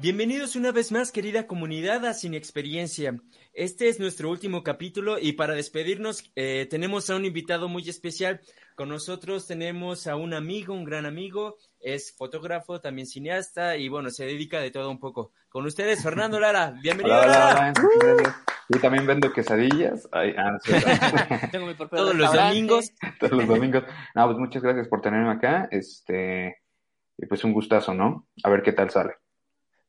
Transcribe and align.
Bienvenidos 0.00 0.54
una 0.54 0.70
vez 0.70 0.92
más, 0.92 1.10
querida 1.10 1.48
comunidad 1.48 2.06
a 2.06 2.14
Sin 2.14 2.34
Experiencia. 2.34 3.16
Este 3.52 3.88
es 3.88 3.98
nuestro 3.98 4.30
último 4.30 4.62
capítulo 4.62 5.18
y 5.18 5.32
para 5.32 5.54
despedirnos 5.54 6.30
eh, 6.36 6.68
tenemos 6.70 7.10
a 7.10 7.16
un 7.16 7.24
invitado 7.24 7.68
muy 7.68 7.88
especial. 7.88 8.40
Con 8.76 8.90
nosotros 8.90 9.48
tenemos 9.48 10.06
a 10.06 10.14
un 10.14 10.34
amigo, 10.34 10.72
un 10.72 10.84
gran 10.84 11.04
amigo, 11.04 11.56
es 11.80 12.14
fotógrafo, 12.16 12.80
también 12.80 13.08
cineasta 13.08 13.76
y 13.76 13.88
bueno, 13.88 14.10
se 14.10 14.24
dedica 14.24 14.60
de 14.60 14.70
todo 14.70 14.88
un 14.88 15.00
poco. 15.00 15.32
Con 15.48 15.66
ustedes, 15.66 16.00
Fernando 16.00 16.38
Lara. 16.40 16.74
Bienvenido, 16.80 17.16
Hola, 17.16 17.26
hola, 17.26 17.54
Lara. 17.54 17.72
hola. 18.00 18.44
Yo 18.68 18.80
también 18.80 19.04
vendo 19.04 19.32
quesadillas. 19.32 20.08
Ay, 20.12 20.32
ah, 20.38 20.52
no 20.52 20.58
sé. 20.60 20.80
Tengo 21.50 21.66
mi 21.66 21.74
propio 21.74 21.98
Todos 21.98 22.14
los 22.14 22.32
domingos. 22.32 22.92
Todos 23.18 23.32
los 23.32 23.48
domingos. 23.48 23.82
No, 24.14 24.26
pues 24.26 24.38
muchas 24.38 24.62
gracias 24.62 24.86
por 24.86 25.00
tenerme 25.00 25.32
acá. 25.32 25.66
Este, 25.72 26.58
y 27.16 27.26
pues 27.26 27.42
un 27.42 27.52
gustazo, 27.52 27.94
¿no? 27.94 28.28
A 28.44 28.48
ver 28.48 28.62
qué 28.62 28.72
tal 28.72 28.90
sale. 28.90 29.14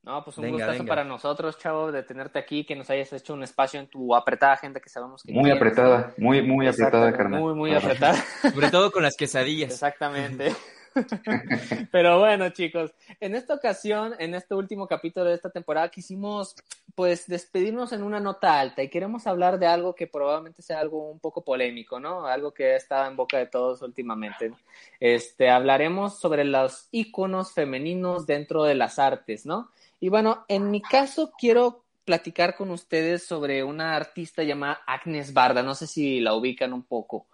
No, 0.04 0.24
pues 0.24 0.38
un 0.38 0.44
Venga, 0.44 0.58
gustazo 0.58 0.80
venga. 0.80 0.90
para 0.90 1.04
nosotros, 1.04 1.58
chavo, 1.58 1.92
de 1.92 2.04
tenerte 2.04 2.40
aquí, 2.40 2.66
que 2.66 2.76
nos 2.76 2.90
hayas 2.90 3.12
hecho 3.14 3.34
un 3.34 3.44
espacio 3.44 3.80
en 3.80 3.88
tu 3.88 4.16
apretada 4.16 4.54
agenda 4.54 4.80
que 4.80 4.90
sabemos 4.90 5.24
que 5.24 5.34
Muy 5.34 5.44
tienes. 5.44 5.58
apretada, 5.62 6.14
muy, 6.18 6.42
muy 6.42 6.68
apretada, 6.68 7.12
carnal. 7.12 7.42
Muy, 7.42 7.54
muy 7.54 7.76
apretada. 7.76 8.16
Sobre 8.42 8.72
todo 8.72 8.92
con 8.92 9.04
las 9.04 9.16
quesadillas. 9.18 9.72
Exactamente. 9.72 10.56
Pero 11.92 12.20
bueno, 12.20 12.50
chicos, 12.50 12.94
en 13.20 13.36
esta 13.36 13.54
ocasión, 13.54 14.14
en 14.20 14.36
este 14.36 14.56
último 14.56 14.88
capítulo 14.88 15.26
de 15.26 15.36
esta 15.36 15.50
temporada, 15.50 15.90
quisimos 15.90 16.56
pues 16.96 17.28
despedirnos 17.28 17.94
en 17.94 18.04
una 18.04 18.20
nota 18.20 18.60
alta 18.60 18.84
y 18.84 18.90
queremos 18.90 19.28
hablar 19.28 19.60
de 19.60 19.68
algo 19.68 19.96
que 19.96 20.08
probablemente 20.08 20.62
sea 20.62 20.80
algo 20.80 21.10
un 21.10 21.20
poco 21.20 21.44
polémico, 21.44 22.00
¿no? 22.00 22.26
Algo 22.26 22.54
que 22.54 22.74
ha 22.74 22.76
estado 22.76 23.10
en 23.10 23.16
boca 23.16 23.38
de 23.38 23.46
todos 23.46 23.82
últimamente. 23.82 24.52
Este, 25.00 25.50
hablaremos 25.50 26.20
sobre 26.20 26.44
los 26.44 26.88
íconos 26.92 27.54
femeninos 27.54 28.26
dentro 28.26 28.64
de 28.64 28.76
las 28.76 29.00
artes, 29.00 29.46
¿no? 29.46 29.72
Y 30.00 30.10
bueno, 30.10 30.46
en 30.48 30.72
mi 30.72 30.82
caso 30.82 31.32
quiero 31.38 31.86
platicar 32.06 32.56
con 32.56 32.72
ustedes 32.72 33.26
sobre 33.26 33.64
una 33.64 33.96
artista 33.96 34.44
llamada 34.44 34.82
Agnes 34.88 35.34
Barda, 35.34 35.62
no 35.62 35.76
sé 35.76 35.88
si 35.88 36.20
la 36.20 36.34
ubican 36.34 36.74
un 36.74 36.84
poco. 36.84 37.28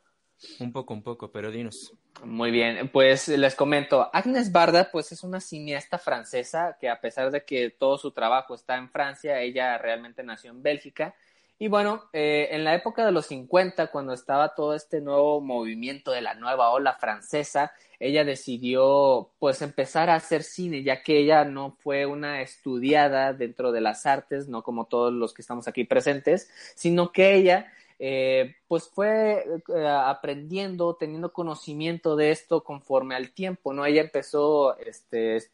Un 0.60 0.72
poco, 0.74 0.94
un 0.94 1.02
poco, 1.02 1.32
pero 1.32 1.50
dinos. 1.50 1.94
Muy 2.24 2.52
bien, 2.52 2.90
pues 2.90 3.28
les 3.28 3.56
comento, 3.56 4.10
Agnes 4.14 4.52
Barda 4.52 4.90
pues 4.92 5.12
es 5.12 5.24
una 5.24 5.40
cineasta 5.40 5.98
francesa 5.98 6.78
que 6.80 6.90
a 6.90 7.00
pesar 7.00 7.32
de 7.32 7.46
que 7.46 7.70
todo 7.70 7.98
su 7.98 8.12
trabajo 8.12 8.56
está 8.56 8.78
en 8.78 8.90
Francia, 8.90 9.40
ella 9.42 9.78
realmente 9.78 10.24
nació 10.24 10.52
en 10.52 10.62
Bélgica. 10.62 11.16
Y 11.58 11.70
bueno, 11.70 12.04
eh, 12.12 12.50
en 12.52 12.66
la 12.66 12.76
época 12.76 13.06
de 13.06 13.14
los 13.14 13.28
50, 13.28 13.88
cuando 13.88 14.12
estaba 14.14 14.54
todo 14.56 14.74
este 14.76 15.00
nuevo 15.00 15.40
movimiento 15.40 16.12
de 16.12 16.22
la 16.22 16.34
nueva 16.34 16.70
ola 16.72 16.94
francesa, 17.00 17.72
ella 17.98 18.26
decidió 18.26 19.32
pues 19.40 19.62
empezar 19.62 20.10
a 20.10 20.16
hacer 20.16 20.44
cine, 20.44 20.84
ya 20.84 21.02
que 21.02 21.18
ella 21.18 21.46
no 21.46 21.72
fue 21.82 22.06
una 22.06 22.42
estudiada 22.42 23.32
dentro 23.32 23.72
de 23.72 23.80
las 23.80 24.06
artes, 24.06 24.50
no 24.50 24.64
como 24.64 24.86
todos 24.88 25.14
los 25.14 25.34
que 25.34 25.42
estamos 25.42 25.68
aquí 25.70 25.86
presentes, 25.86 26.50
sino 26.76 27.14
que 27.14 27.36
ella 27.36 27.72
eh, 28.00 28.56
pues 28.68 28.90
fue 28.90 29.46
eh, 29.74 29.88
aprendiendo, 29.88 30.96
teniendo 30.96 31.32
conocimiento 31.32 32.18
de 32.18 32.32
esto 32.32 32.66
conforme 32.66 33.16
al 33.16 33.32
tiempo, 33.32 33.72
¿no? 33.74 33.86
Ella 33.86 34.02
empezó 34.02 34.78
este, 34.78 35.38
es- 35.38 35.52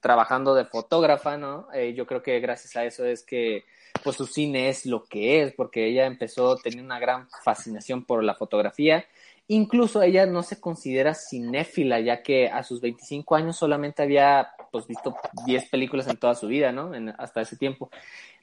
trabajando 0.00 0.54
de 0.54 0.64
fotógrafa, 0.64 1.36
¿no? 1.36 1.68
Eh, 1.72 1.94
yo 1.94 2.06
creo 2.06 2.22
que 2.22 2.40
gracias 2.40 2.74
a 2.76 2.84
eso 2.84 3.04
es 3.04 3.22
que 3.24 3.64
pues 4.04 4.16
su 4.16 4.26
cine 4.26 4.68
es 4.68 4.84
lo 4.84 5.04
que 5.04 5.42
es, 5.42 5.54
porque 5.54 5.86
ella 5.86 6.04
empezó 6.04 6.56
teniendo 6.56 6.84
una 6.84 7.00
gran 7.00 7.28
fascinación 7.42 8.04
por 8.04 8.22
la 8.22 8.34
fotografía. 8.34 9.06
Incluso 9.48 10.02
ella 10.02 10.26
no 10.26 10.42
se 10.42 10.60
considera 10.60 11.14
cinéfila, 11.14 12.00
ya 12.00 12.22
que 12.22 12.48
a 12.48 12.62
sus 12.62 12.80
25 12.82 13.34
años 13.34 13.56
solamente 13.56 14.02
había 14.02 14.50
pues 14.70 14.86
visto 14.86 15.16
10 15.46 15.70
películas 15.70 16.06
en 16.06 16.18
toda 16.18 16.34
su 16.34 16.46
vida, 16.46 16.70
¿no? 16.70 16.92
Hasta 17.18 17.40
ese 17.40 17.56
tiempo. 17.56 17.90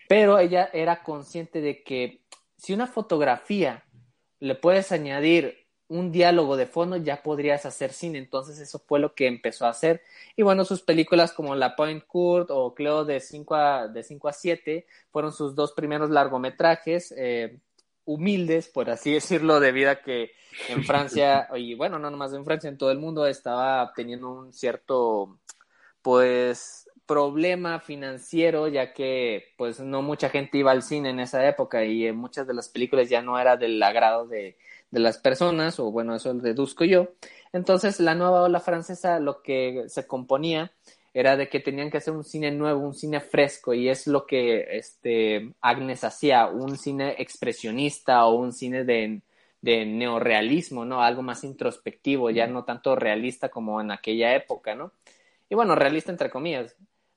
Pero 0.07 0.39
ella 0.39 0.69
era 0.73 1.03
consciente 1.03 1.61
de 1.61 1.83
que 1.83 2.21
si 2.57 2.73
una 2.73 2.87
fotografía 2.87 3.83
le 4.39 4.55
puedes 4.55 4.91
añadir 4.91 5.60
un 5.91 6.11
diálogo 6.11 6.55
de 6.55 6.67
fondo, 6.67 6.95
ya 6.95 7.21
podrías 7.21 7.65
hacer 7.65 7.91
cine. 7.91 8.17
Entonces 8.17 8.59
eso 8.59 8.79
fue 8.79 8.99
lo 8.99 9.13
que 9.13 9.27
empezó 9.27 9.65
a 9.65 9.69
hacer. 9.69 10.01
Y 10.37 10.41
bueno, 10.41 10.63
sus 10.63 10.81
películas 10.81 11.33
como 11.33 11.53
La 11.53 11.75
Point 11.75 12.05
Court 12.07 12.49
o 12.49 12.73
Cleo 12.73 13.03
de 13.03 13.19
5 13.19 13.55
a, 13.55 13.87
de 13.89 14.01
5 14.01 14.29
a 14.29 14.33
7 14.33 14.87
fueron 15.11 15.33
sus 15.33 15.53
dos 15.53 15.73
primeros 15.73 16.09
largometrajes. 16.09 17.13
eh, 17.17 17.59
humildes, 18.03 18.67
por 18.67 18.89
así 18.89 19.13
decirlo, 19.19 19.59
debido 19.59 19.91
a 19.91 20.01
que 20.01 20.31
en 20.69 20.83
Francia, 20.83 21.47
y 21.55 21.75
bueno, 21.75 21.99
no 21.99 22.09
nomás 22.09 22.33
en 22.33 22.45
Francia, 22.45 22.69
en 22.69 22.77
todo 22.77 22.91
el 22.91 22.97
mundo 22.97 23.27
estaba 23.27 23.93
teniendo 23.95 24.31
un 24.31 24.53
cierto, 24.53 25.37
pues, 26.01 26.89
problema 27.05 27.79
financiero, 27.79 28.69
ya 28.69 28.93
que 28.93 29.53
pues 29.57 29.81
no 29.81 30.01
mucha 30.01 30.29
gente 30.29 30.57
iba 30.59 30.71
al 30.71 30.81
cine 30.81 31.09
en 31.09 31.19
esa 31.19 31.45
época 31.45 31.83
y 31.83 32.07
eh, 32.07 32.13
muchas 32.13 32.47
de 32.47 32.53
las 32.53 32.69
películas 32.69 33.09
ya 33.09 33.21
no 33.21 33.37
era 33.37 33.57
del 33.57 33.83
agrado 33.83 34.27
de, 34.27 34.57
de 34.91 34.99
las 34.99 35.17
personas, 35.17 35.79
o 35.79 35.91
bueno, 35.91 36.15
eso 36.15 36.33
lo 36.33 36.39
deduzco 36.41 36.83
yo. 36.85 37.09
Entonces, 37.53 37.99
la 37.99 38.15
nueva 38.15 38.43
ola 38.43 38.59
francesa 38.59 39.19
lo 39.19 39.41
que 39.41 39.85
se 39.87 40.05
componía 40.05 40.71
era 41.13 41.35
de 41.35 41.49
que 41.49 41.59
tenían 41.59 41.89
que 41.89 41.97
hacer 41.97 42.13
un 42.13 42.23
cine 42.23 42.51
nuevo, 42.51 42.81
un 42.81 42.93
cine 42.93 43.19
fresco, 43.19 43.73
y 43.73 43.89
es 43.89 44.07
lo 44.07 44.25
que 44.25 44.77
este, 44.77 45.53
Agnes 45.61 46.03
hacía, 46.03 46.47
un 46.47 46.77
cine 46.77 47.15
expresionista 47.17 48.25
o 48.25 48.35
un 48.35 48.53
cine 48.53 48.85
de, 48.85 49.21
de 49.61 49.85
neorealismo, 49.85 50.85
¿no? 50.85 51.01
Algo 51.01 51.21
más 51.21 51.43
introspectivo, 51.43 52.29
ya 52.29 52.47
no 52.47 52.63
tanto 52.63 52.95
realista 52.95 53.49
como 53.49 53.81
en 53.81 53.91
aquella 53.91 54.35
época, 54.35 54.75
¿no? 54.75 54.93
Y 55.49 55.55
bueno, 55.55 55.75
realista 55.75 56.11
entre 56.11 56.29
comillas, 56.29 56.75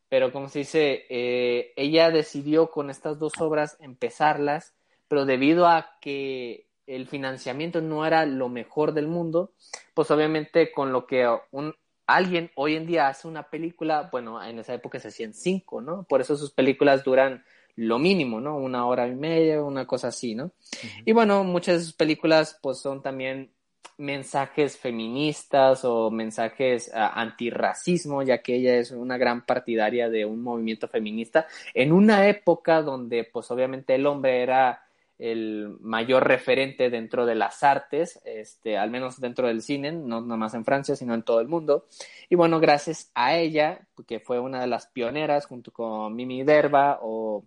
pero 0.09 0.33
como 0.33 0.49
se 0.49 0.61
dice, 0.61 1.07
eh, 1.09 1.73
ella 1.77 2.11
decidió 2.11 2.71
con 2.71 2.91
estas 2.91 3.19
dos 3.19 3.33
obras 3.41 3.77
empezarlas, 3.81 4.75
pero 5.09 5.25
debido 5.25 5.67
a 5.67 5.99
que 6.01 6.67
el 6.87 7.07
financiamiento 7.07 7.81
no 7.81 8.07
era 8.07 8.27
lo 8.27 8.49
mejor 8.49 8.93
del 8.93 9.09
mundo, 9.09 9.53
pues 9.95 10.11
obviamente 10.11 10.71
con 10.73 10.93
lo 10.93 11.07
que 11.07 11.29
un, 11.51 11.75
alguien 12.07 12.51
hoy 12.55 12.77
en 12.77 12.87
día 12.87 13.09
hace 13.09 13.29
una 13.29 13.45
película, 13.45 14.09
bueno, 14.13 14.43
en 14.43 14.59
esa 14.59 14.75
época 14.75 14.99
se 15.01 15.09
hacían 15.09 15.33
cinco, 15.33 15.81
¿no? 15.81 16.05
Por 16.05 16.21
eso 16.21 16.37
sus 16.37 16.51
películas 16.51 17.05
duran 17.05 17.45
lo 17.77 17.99
mínimo, 17.99 18.41
¿no? 18.41 18.57
Una 18.57 18.87
hora 18.87 19.07
y 19.09 19.15
media, 19.15 19.63
una 19.63 19.87
cosa 19.87 20.09
así, 20.09 20.35
¿no? 20.35 20.53
Y 21.05 21.13
bueno, 21.13 21.45
muchas 21.45 21.79
de 21.79 21.85
sus 21.85 21.95
películas 21.95 22.59
pues 22.63 22.79
son 22.79 23.03
también 23.03 23.53
mensajes 23.97 24.77
feministas 24.77 25.85
o 25.85 26.11
mensajes 26.11 26.91
uh, 26.93 26.99
antirracismo, 27.15 28.23
ya 28.23 28.43
que 28.43 28.57
ella 28.57 28.77
es 28.77 28.91
una 28.91 29.17
gran 29.17 29.45
partidaria 29.47 30.09
de 30.09 30.25
un 30.25 30.43
movimiento 30.43 30.89
feminista 30.89 31.47
en 31.75 31.93
una 31.93 32.29
época 32.29 32.83
donde 32.83 33.25
pues 33.25 33.51
obviamente 33.51 33.95
el 33.95 34.07
hombre 34.07 34.43
era 34.43 34.84
el 35.19 35.77
mayor 35.81 36.27
referente 36.27 36.91
dentro 36.91 37.27
de 37.27 37.35
las 37.35 37.63
artes, 37.63 38.21
este, 38.25 38.77
al 38.77 38.91
menos 38.91 39.21
dentro 39.21 39.47
del 39.47 39.63
cine, 39.63 39.93
no 39.93 40.21
nomás 40.21 40.55
en 40.55 40.65
Francia, 40.65 40.97
sino 40.97 41.15
en 41.15 41.23
todo 41.23 41.41
el 41.41 41.49
mundo. 41.49 41.87
Y 42.29 42.35
bueno, 42.35 42.61
gracias 42.61 43.11
a 43.15 43.37
ella, 43.37 43.87
que 44.07 44.21
fue 44.21 44.41
una 44.41 44.61
de 44.61 44.67
las 44.67 44.87
pioneras 44.87 45.47
junto 45.47 45.73
con 45.73 46.15
Mimi 46.15 46.43
Derba 46.43 46.99
o 47.03 47.45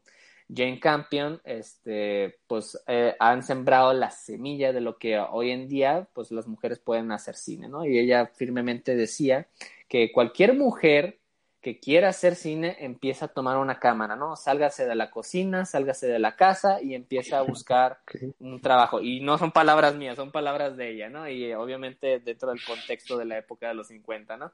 Jane 0.53 0.79
Campion, 0.79 1.41
este, 1.43 2.39
pues 2.47 2.81
eh, 2.87 3.15
han 3.19 3.43
sembrado 3.43 3.91
la 3.93 4.11
semilla 4.11 4.71
de 4.71 4.81
lo 4.81 4.97
que 4.97 5.19
hoy 5.19 5.51
en 5.51 5.67
día, 5.67 6.07
pues 6.13 6.31
las 6.31 6.47
mujeres 6.47 6.79
pueden 6.79 7.11
hacer 7.11 7.35
cine, 7.35 7.67
¿no? 7.67 7.85
Y 7.85 7.99
ella 7.99 8.27
firmemente 8.27 8.95
decía 8.95 9.47
que 9.89 10.11
cualquier 10.11 10.53
mujer 10.53 11.19
que 11.62 11.80
quiera 11.80 12.09
hacer 12.09 12.36
cine 12.36 12.77
empieza 12.80 13.25
a 13.25 13.27
tomar 13.30 13.57
una 13.57 13.80
cámara, 13.80 14.15
¿no? 14.15 14.36
Sálgase 14.36 14.86
de 14.86 14.95
la 14.95 15.09
cocina, 15.09 15.65
sálgase 15.65 16.07
de 16.07 16.19
la 16.19 16.36
casa 16.36 16.81
y 16.81 16.94
empieza 16.94 17.39
a 17.39 17.42
buscar 17.42 18.00
okay. 18.04 18.33
un 18.39 18.62
trabajo. 18.62 19.01
Y 19.01 19.21
no 19.21 19.38
son 19.38 19.51
palabras 19.51 19.95
mías, 19.95 20.15
son 20.15 20.31
palabras 20.31 20.77
de 20.77 20.92
ella, 20.92 21.09
¿no? 21.09 21.27
Y 21.27 21.45
eh, 21.45 21.56
obviamente 21.56 22.19
dentro 22.19 22.50
del 22.50 22.63
contexto 22.63 23.18
de 23.18 23.25
la 23.25 23.38
época 23.38 23.68
de 23.68 23.74
los 23.74 23.88
50, 23.88 24.38
¿no? 24.38 24.51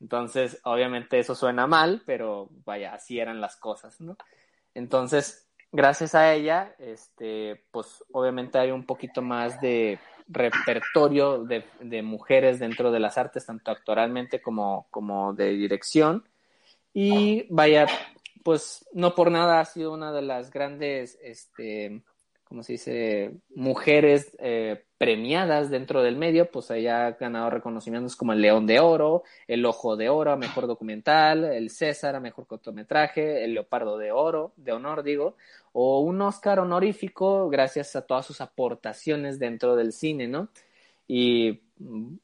Entonces, 0.00 0.60
obviamente 0.64 1.18
eso 1.18 1.34
suena 1.34 1.66
mal, 1.66 2.02
pero 2.04 2.48
vaya, 2.64 2.92
así 2.92 3.18
eran 3.18 3.40
las 3.40 3.56
cosas, 3.56 4.00
¿no? 4.00 4.16
Entonces, 4.74 5.48
gracias 5.70 6.14
a 6.14 6.34
ella, 6.34 6.74
este, 6.78 7.64
pues 7.70 8.04
obviamente 8.12 8.58
hay 8.58 8.72
un 8.72 8.84
poquito 8.84 9.22
más 9.22 9.60
de 9.60 9.98
repertorio 10.28 11.44
de, 11.44 11.64
de, 11.80 12.02
mujeres 12.02 12.58
dentro 12.58 12.90
de 12.90 13.00
las 13.00 13.18
artes, 13.18 13.46
tanto 13.46 13.70
actoralmente 13.70 14.40
como, 14.40 14.86
como 14.90 15.34
de 15.34 15.50
dirección. 15.50 16.24
Y 16.94 17.46
vaya, 17.48 17.86
pues 18.42 18.86
no 18.92 19.14
por 19.14 19.30
nada 19.30 19.60
ha 19.60 19.64
sido 19.64 19.92
una 19.92 20.12
de 20.12 20.22
las 20.22 20.50
grandes, 20.50 21.18
este, 21.22 22.02
¿cómo 22.44 22.62
se 22.62 22.72
dice?, 22.72 23.32
mujeres 23.54 24.36
eh, 24.38 24.84
premiadas 24.98 25.70
dentro 25.70 26.02
del 26.02 26.16
medio, 26.16 26.50
pues 26.50 26.70
ella 26.70 27.06
ha 27.06 27.10
ganado 27.12 27.50
reconocimientos 27.50 28.14
como 28.14 28.34
el 28.34 28.40
León 28.40 28.66
de 28.66 28.78
Oro, 28.78 29.24
el 29.48 29.64
Ojo 29.64 29.96
de 29.96 30.08
Oro 30.08 30.32
a 30.32 30.36
Mejor 30.36 30.66
Documental, 30.66 31.44
el 31.44 31.70
César 31.70 32.14
a 32.14 32.20
Mejor 32.20 32.46
Cortometraje, 32.46 33.42
el 33.44 33.54
Leopardo 33.54 33.98
de 33.98 34.12
Oro, 34.12 34.52
de 34.56 34.72
Honor 34.72 35.02
digo, 35.02 35.36
o 35.72 36.00
un 36.00 36.20
Oscar 36.20 36.60
honorífico 36.60 37.48
gracias 37.48 37.96
a 37.96 38.02
todas 38.02 38.26
sus 38.26 38.40
aportaciones 38.40 39.38
dentro 39.38 39.74
del 39.74 39.92
cine, 39.92 40.28
¿no? 40.28 40.50
Y 41.06 41.60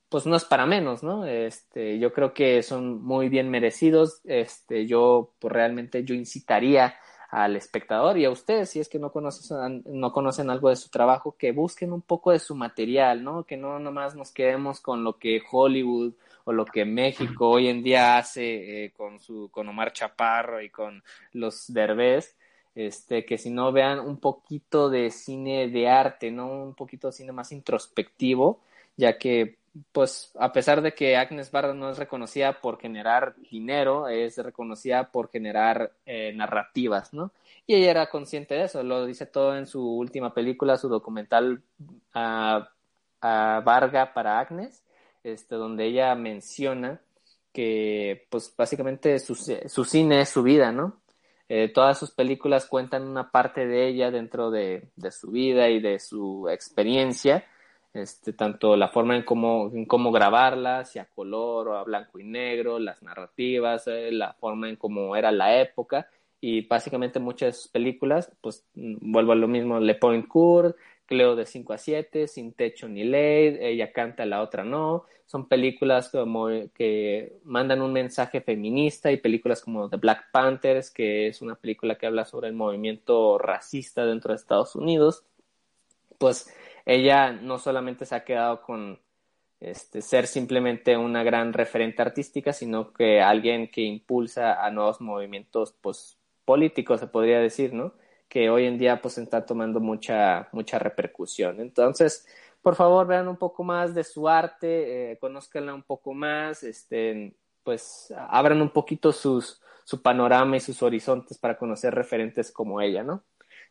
pues 0.08 0.26
no 0.26 0.36
es 0.36 0.44
para 0.44 0.66
menos, 0.66 1.02
¿no? 1.02 1.24
Este, 1.24 1.98
yo 1.98 2.12
creo 2.12 2.32
que 2.32 2.62
son 2.62 3.02
muy 3.02 3.28
bien 3.28 3.50
merecidos. 3.50 4.20
Este, 4.24 4.86
yo 4.86 5.34
pues 5.38 5.52
realmente 5.52 6.04
yo 6.04 6.14
incitaría 6.14 6.94
al 7.30 7.56
espectador 7.56 8.16
y 8.16 8.24
a 8.24 8.30
ustedes, 8.30 8.70
si 8.70 8.80
es 8.80 8.88
que 8.88 8.98
no 8.98 9.12
conocen, 9.12 9.82
no 9.86 10.12
conocen 10.12 10.48
algo 10.48 10.70
de 10.70 10.76
su 10.76 10.88
trabajo, 10.88 11.36
que 11.36 11.52
busquen 11.52 11.92
un 11.92 12.00
poco 12.00 12.32
de 12.32 12.38
su 12.38 12.54
material, 12.54 13.22
¿no? 13.22 13.44
Que 13.44 13.56
no 13.58 13.78
nomás 13.78 14.14
nos 14.14 14.32
quedemos 14.32 14.80
con 14.80 15.04
lo 15.04 15.18
que 15.18 15.42
Hollywood 15.50 16.14
o 16.44 16.52
lo 16.52 16.64
que 16.64 16.86
México 16.86 17.50
hoy 17.50 17.68
en 17.68 17.82
día 17.82 18.16
hace 18.16 18.84
eh, 18.84 18.92
con 18.92 19.20
su 19.20 19.50
con 19.50 19.68
Omar 19.68 19.92
Chaparro 19.92 20.62
y 20.62 20.70
con 20.70 21.02
los 21.32 21.70
Derbez, 21.70 22.34
este, 22.78 23.24
que 23.24 23.38
si 23.38 23.50
no 23.50 23.72
vean 23.72 23.98
un 23.98 24.18
poquito 24.18 24.88
de 24.88 25.10
cine 25.10 25.68
de 25.68 25.88
arte, 25.88 26.30
¿no? 26.30 26.46
Un 26.62 26.74
poquito 26.74 27.08
de 27.08 27.12
cine 27.12 27.32
más 27.32 27.50
introspectivo, 27.50 28.60
ya 28.96 29.18
que 29.18 29.56
pues 29.90 30.30
a 30.38 30.52
pesar 30.52 30.80
de 30.80 30.94
que 30.94 31.16
Agnes 31.16 31.50
Barda 31.50 31.74
no 31.74 31.90
es 31.90 31.98
reconocida 31.98 32.60
por 32.60 32.78
generar 32.78 33.34
dinero, 33.50 34.06
es 34.06 34.38
reconocida 34.38 35.10
por 35.10 35.28
generar 35.28 35.92
eh, 36.06 36.32
narrativas, 36.36 37.12
¿no? 37.12 37.32
Y 37.66 37.74
ella 37.74 37.90
era 37.90 38.10
consciente 38.10 38.54
de 38.54 38.64
eso, 38.64 38.84
lo 38.84 39.06
dice 39.06 39.26
todo 39.26 39.56
en 39.56 39.66
su 39.66 39.84
última 39.84 40.32
película, 40.32 40.76
su 40.76 40.88
documental 40.88 41.60
a, 42.14 42.70
Varga 43.20 44.14
para 44.14 44.38
Agnes, 44.38 44.84
este, 45.24 45.56
donde 45.56 45.86
ella 45.86 46.14
menciona 46.14 47.00
que 47.52 48.24
pues 48.30 48.54
básicamente 48.56 49.18
su, 49.18 49.34
su 49.34 49.84
cine 49.84 50.20
es 50.20 50.28
su 50.28 50.44
vida, 50.44 50.70
¿no? 50.70 51.00
Eh, 51.48 51.68
todas 51.68 51.98
sus 51.98 52.10
películas 52.10 52.66
cuentan 52.66 53.08
una 53.08 53.30
parte 53.30 53.66
de 53.66 53.88
ella 53.88 54.10
dentro 54.10 54.50
de, 54.50 54.90
de 54.96 55.10
su 55.10 55.30
vida 55.30 55.68
y 55.70 55.80
de 55.80 55.98
su 55.98 56.48
experiencia, 56.50 57.46
este, 57.94 58.34
tanto 58.34 58.76
la 58.76 58.88
forma 58.88 59.16
en 59.16 59.22
cómo, 59.22 59.70
en 59.72 59.86
cómo 59.86 60.12
grabarla, 60.12 60.84
si 60.84 60.98
a 60.98 61.06
color 61.06 61.68
o 61.68 61.78
a 61.78 61.84
blanco 61.84 62.18
y 62.18 62.24
negro, 62.24 62.78
las 62.78 63.02
narrativas, 63.02 63.86
eh, 63.86 64.12
la 64.12 64.34
forma 64.34 64.68
en 64.68 64.76
cómo 64.76 65.16
era 65.16 65.32
la 65.32 65.60
época 65.60 66.08
y 66.40 66.66
básicamente 66.66 67.18
muchas 67.18 67.68
películas, 67.68 68.30
pues 68.40 68.66
mm, 68.74 69.10
vuelvo 69.12 69.32
a 69.32 69.36
lo 69.36 69.48
mismo, 69.48 69.80
Le 69.80 69.94
Point 69.94 70.28
Court, 70.28 70.76
Cleo 71.08 71.34
de 71.34 71.46
5 71.46 71.72
a 71.72 71.78
7, 71.78 72.28
Sin 72.28 72.52
Techo 72.52 72.88
ni 72.88 73.02
Ley, 73.02 73.58
ella 73.60 73.92
canta, 73.92 74.26
la 74.26 74.42
otra 74.42 74.62
no, 74.62 75.06
son 75.26 75.48
películas 75.48 76.10
como 76.10 76.48
que 76.74 77.38
mandan 77.44 77.82
un 77.82 77.92
mensaje 77.92 78.40
feminista 78.40 79.10
y 79.10 79.16
películas 79.16 79.62
como 79.62 79.88
The 79.88 79.96
Black 79.96 80.30
Panthers, 80.30 80.90
que 80.90 81.26
es 81.26 81.42
una 81.42 81.56
película 81.56 81.96
que 81.96 82.06
habla 82.06 82.24
sobre 82.24 82.48
el 82.48 82.54
movimiento 82.54 83.38
racista 83.38 84.06
dentro 84.06 84.32
de 84.32 84.36
Estados 84.36 84.76
Unidos, 84.76 85.24
pues 86.18 86.54
ella 86.86 87.32
no 87.32 87.58
solamente 87.58 88.06
se 88.06 88.14
ha 88.14 88.24
quedado 88.24 88.62
con 88.62 89.00
este, 89.60 90.02
ser 90.02 90.26
simplemente 90.26 90.96
una 90.96 91.24
gran 91.24 91.52
referente 91.52 92.02
artística, 92.02 92.52
sino 92.52 92.92
que 92.92 93.20
alguien 93.20 93.70
que 93.70 93.82
impulsa 93.82 94.64
a 94.64 94.70
nuevos 94.70 95.00
movimientos 95.00 95.74
pues, 95.80 96.18
políticos, 96.44 97.00
se 97.00 97.06
podría 97.06 97.40
decir, 97.40 97.74
¿no? 97.74 97.92
Que 98.28 98.50
hoy 98.50 98.66
en 98.66 98.78
día 98.78 99.00
pues 99.00 99.18
está 99.18 99.44
tomando 99.46 99.80
mucha, 99.80 100.48
mucha 100.52 100.78
repercusión. 100.78 101.60
Entonces, 101.60 102.26
por 102.62 102.74
favor, 102.74 103.06
vean 103.06 103.28
un 103.28 103.36
poco 103.36 103.64
más 103.64 103.94
de 103.94 104.04
su 104.04 104.28
arte, 104.28 105.12
eh, 105.12 105.18
conózcanla 105.18 105.74
un 105.74 105.82
poco 105.82 106.12
más, 106.12 106.62
este, 106.62 107.34
pues 107.62 108.12
abran 108.28 108.60
un 108.60 108.70
poquito 108.70 109.12
sus, 109.12 109.62
su 109.84 110.02
panorama 110.02 110.56
y 110.56 110.60
sus 110.60 110.82
horizontes 110.82 111.38
para 111.38 111.56
conocer 111.56 111.94
referentes 111.94 112.50
como 112.52 112.80
ella, 112.80 113.02
¿no? 113.02 113.24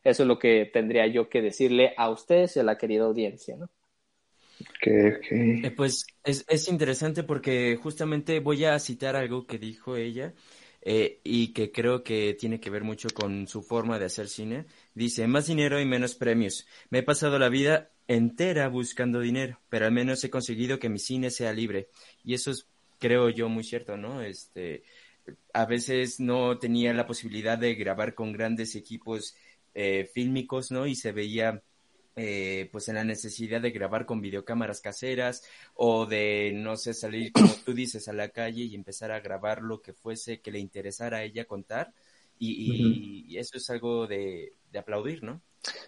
Eso 0.04 0.24
es 0.24 0.28
lo 0.28 0.40
que 0.40 0.70
tendría 0.72 1.06
yo 1.08 1.30
que 1.30 1.42
decirle 1.42 1.94
a 1.98 2.10
ustedes 2.10 2.56
y 2.56 2.60
a 2.60 2.64
la 2.64 2.78
querida 2.78 3.06
audiencia, 3.06 3.58
¿no? 3.58 3.70
Eh, 4.86 5.72
pues 5.76 6.08
es, 6.24 6.44
es, 6.48 6.68
interesante 6.68 7.24
porque 7.24 7.78
justamente 7.82 8.40
voy 8.40 8.66
a 8.66 8.80
citar 8.80 9.16
algo 9.16 9.46
que 9.46 9.60
dijo 9.60 9.96
ella 9.96 10.34
eh, 10.90 11.20
y 11.26 11.50
que 11.52 11.70
creo 11.70 12.02
que 12.02 12.34
tiene 12.40 12.62
que 12.62 12.70
ver 12.70 12.86
mucho 12.86 13.10
con 13.14 13.46
su 13.50 13.62
forma 13.62 14.00
de 14.00 14.06
hacer 14.06 14.30
cine. 14.30 14.68
Dice, 14.94 15.28
más 15.28 15.48
dinero 15.48 15.82
y 15.82 15.86
menos 15.86 16.16
premios. 16.16 16.66
Me 16.90 17.00
he 17.00 17.04
pasado 17.04 17.38
la 17.38 17.50
vida 17.50 17.92
entera 18.08 18.70
buscando 18.70 19.20
dinero, 19.20 19.60
pero 19.68 19.86
al 19.86 19.92
menos 19.92 20.24
he 20.24 20.30
conseguido 20.30 20.80
que 20.80 20.88
mi 20.88 21.00
cine 21.00 21.30
sea 21.30 21.52
libre. 21.52 21.90
Y 22.24 22.36
eso 22.36 22.52
es, 22.52 22.70
creo 23.00 23.30
yo, 23.30 23.50
muy 23.50 23.66
cierto, 23.66 23.98
¿no? 23.98 24.22
Este, 24.22 24.84
a 25.52 25.66
veces 25.66 26.22
no 26.22 26.58
tenía 26.58 26.94
la 26.94 27.06
posibilidad 27.06 27.58
de 27.58 27.76
grabar 27.76 28.16
con 28.16 28.32
grandes 28.32 28.74
equipos 28.74 29.36
eh, 29.74 30.10
fílmicos, 30.14 30.72
¿no? 30.72 30.88
Y 30.88 30.96
se 30.96 31.12
veía 31.12 31.64
eh, 32.20 32.68
pues 32.72 32.90
en 32.90 32.96
la 32.96 33.04
necesidad 33.04 33.62
de 33.62 33.70
grabar 33.70 34.08
con 34.08 34.22
videocámaras 34.22 34.82
caseras 34.82 35.44
o 35.76 36.08
de, 36.08 36.52
no 36.56 36.76
sé, 36.76 36.96
salir, 36.96 37.32
como 37.32 37.54
tú 37.64 37.74
dices, 37.74 38.08
a 38.08 38.14
la 38.14 38.30
calle 38.30 38.64
y 38.64 38.74
empezar 38.74 39.12
a 39.12 39.20
grabar 39.20 39.62
lo 39.62 39.84
que 39.84 39.94
fuese 39.94 40.42
que 40.42 40.50
le 40.50 40.58
interesara 40.58 41.18
a 41.18 41.24
ella 41.24 41.46
contar. 41.46 41.94
Y, 42.40 43.38
eso 43.38 43.58
es 43.58 43.70
algo 43.70 44.08
de, 44.08 44.54
aplaudir, 44.78 45.24
¿no? 45.24 45.42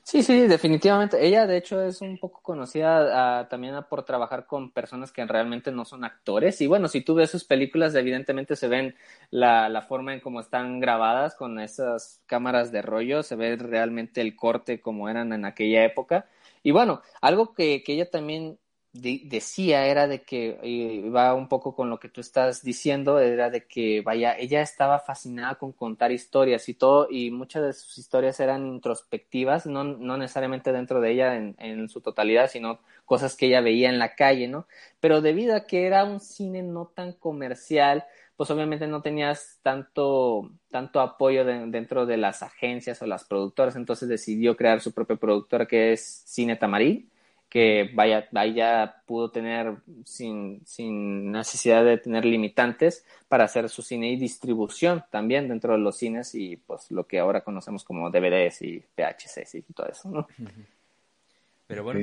Sí, 0.04 0.24
sí, 0.24 0.48
definitivamente. 0.48 1.25
Ella, 1.25 1.48
de 1.48 1.57
hecho, 1.57 1.81
es 1.81 2.01
un 2.01 2.18
poco 2.18 2.42
conocida 2.42 3.39
ah, 3.42 3.48
también 3.50 3.75
por 3.89 4.04
trabajar 4.04 4.45
con 4.45 4.71
personas 4.71 5.12
que 5.12 5.25
realmente 5.25 5.71
no 5.71 5.86
son 5.86 6.04
actores. 6.04 6.60
Y 6.62 6.68
bueno, 6.68 6.88
si 6.88 7.01
tú 7.01 7.16
ves 7.16 7.31
sus 7.31 7.45
películas, 7.45 7.95
evidentemente 7.95 8.56
se 8.56 8.68
ven 8.68 8.95
la, 9.31 9.69
la 9.69 9.81
forma 9.83 10.13
en 10.13 10.19
cómo 10.19 10.39
están 10.42 10.80
grabadas 10.80 11.36
con 11.36 11.60
esas 11.60 12.21
cámaras 12.25 12.71
de 12.71 12.81
rollo, 12.81 13.24
se 13.24 13.36
ve 13.36 13.56
realmente 13.56 14.21
el 14.21 14.36
corte 14.36 14.81
como 14.81 15.07
eran 15.10 15.31
en 15.33 15.45
aquella 15.45 15.86
época. 15.86 16.26
Y 16.64 16.71
bueno, 16.71 17.02
algo 17.21 17.54
que, 17.54 17.83
que 17.83 17.94
ella 17.94 18.09
también 18.09 18.59
decía 18.99 19.85
era 19.87 20.07
de 20.07 20.21
que, 20.21 20.59
y 20.63 21.09
va 21.09 21.33
un 21.33 21.47
poco 21.47 21.75
con 21.75 21.89
lo 21.89 21.99
que 21.99 22.09
tú 22.09 22.21
estás 22.21 22.63
diciendo, 22.63 23.19
era 23.19 23.49
de 23.49 23.65
que, 23.65 24.01
vaya, 24.01 24.37
ella 24.37 24.61
estaba 24.61 24.99
fascinada 24.99 25.56
con 25.56 25.71
contar 25.71 26.11
historias 26.11 26.69
y 26.69 26.73
todo, 26.73 27.07
y 27.09 27.31
muchas 27.31 27.63
de 27.63 27.73
sus 27.73 27.97
historias 27.97 28.39
eran 28.39 28.65
introspectivas, 28.68 29.65
no, 29.65 29.83
no 29.83 30.18
necesariamente 30.18 30.71
dentro 30.71 31.01
de 31.01 31.11
ella 31.11 31.35
en, 31.35 31.56
en 31.59 31.89
su 31.89 32.01
totalidad, 32.01 32.49
sino 32.49 32.79
cosas 33.06 33.35
que 33.35 33.47
ella 33.47 33.61
veía 33.61 33.89
en 33.89 33.99
la 33.99 34.15
calle, 34.15 34.47
¿no? 34.47 34.68
Pero 34.99 35.21
debido 35.21 35.56
a 35.56 35.65
que 35.65 35.85
era 35.87 36.03
un 36.03 36.19
cine 36.19 36.61
no 36.61 36.87
tan 36.87 37.13
comercial, 37.13 38.06
pues 38.39 38.51
obviamente 38.51 38.87
no 38.87 39.01
tenías 39.01 39.59
tanto, 39.63 40.49
tanto 40.69 41.01
apoyo 41.01 41.44
dentro 41.44 42.06
de 42.06 42.15
las 42.15 42.41
agencias 42.41 43.01
o 43.01 43.06
las 43.06 43.25
productoras, 43.25 43.75
entonces 43.75 44.07
decidió 44.07 44.56
crear 44.56 44.79
su 44.79 44.94
propia 44.94 45.18
productora 45.18 45.65
que 45.65 45.91
es 45.91 46.23
Cine 46.25 46.56
Tamaril 46.56 47.09
que 47.49 47.89
vaya, 47.95 48.27
vaya 48.31 49.01
pudo 49.07 49.31
tener 49.31 49.77
sin, 50.06 50.61
sin 50.65 51.31
necesidad 51.31 51.83
de 51.83 51.97
tener 51.97 52.23
limitantes 52.23 53.06
para 53.27 53.45
hacer 53.45 53.69
su 53.69 53.81
cine 53.81 54.11
y 54.11 54.18
distribución 54.18 55.03
también 55.09 55.47
dentro 55.47 55.73
de 55.73 55.79
los 55.79 55.97
cines 55.97 56.35
y 56.35 56.57
pues 56.57 56.91
lo 56.91 57.07
que 57.07 57.19
ahora 57.19 57.41
conocemos 57.41 57.83
como 57.83 58.11
DVDs 58.11 58.61
y 58.61 58.83
VHS 58.95 59.56
y 59.56 59.61
todo 59.73 59.87
eso, 59.87 60.09
¿no? 60.09 60.27
Pero 61.65 61.83
bueno. 61.83 62.01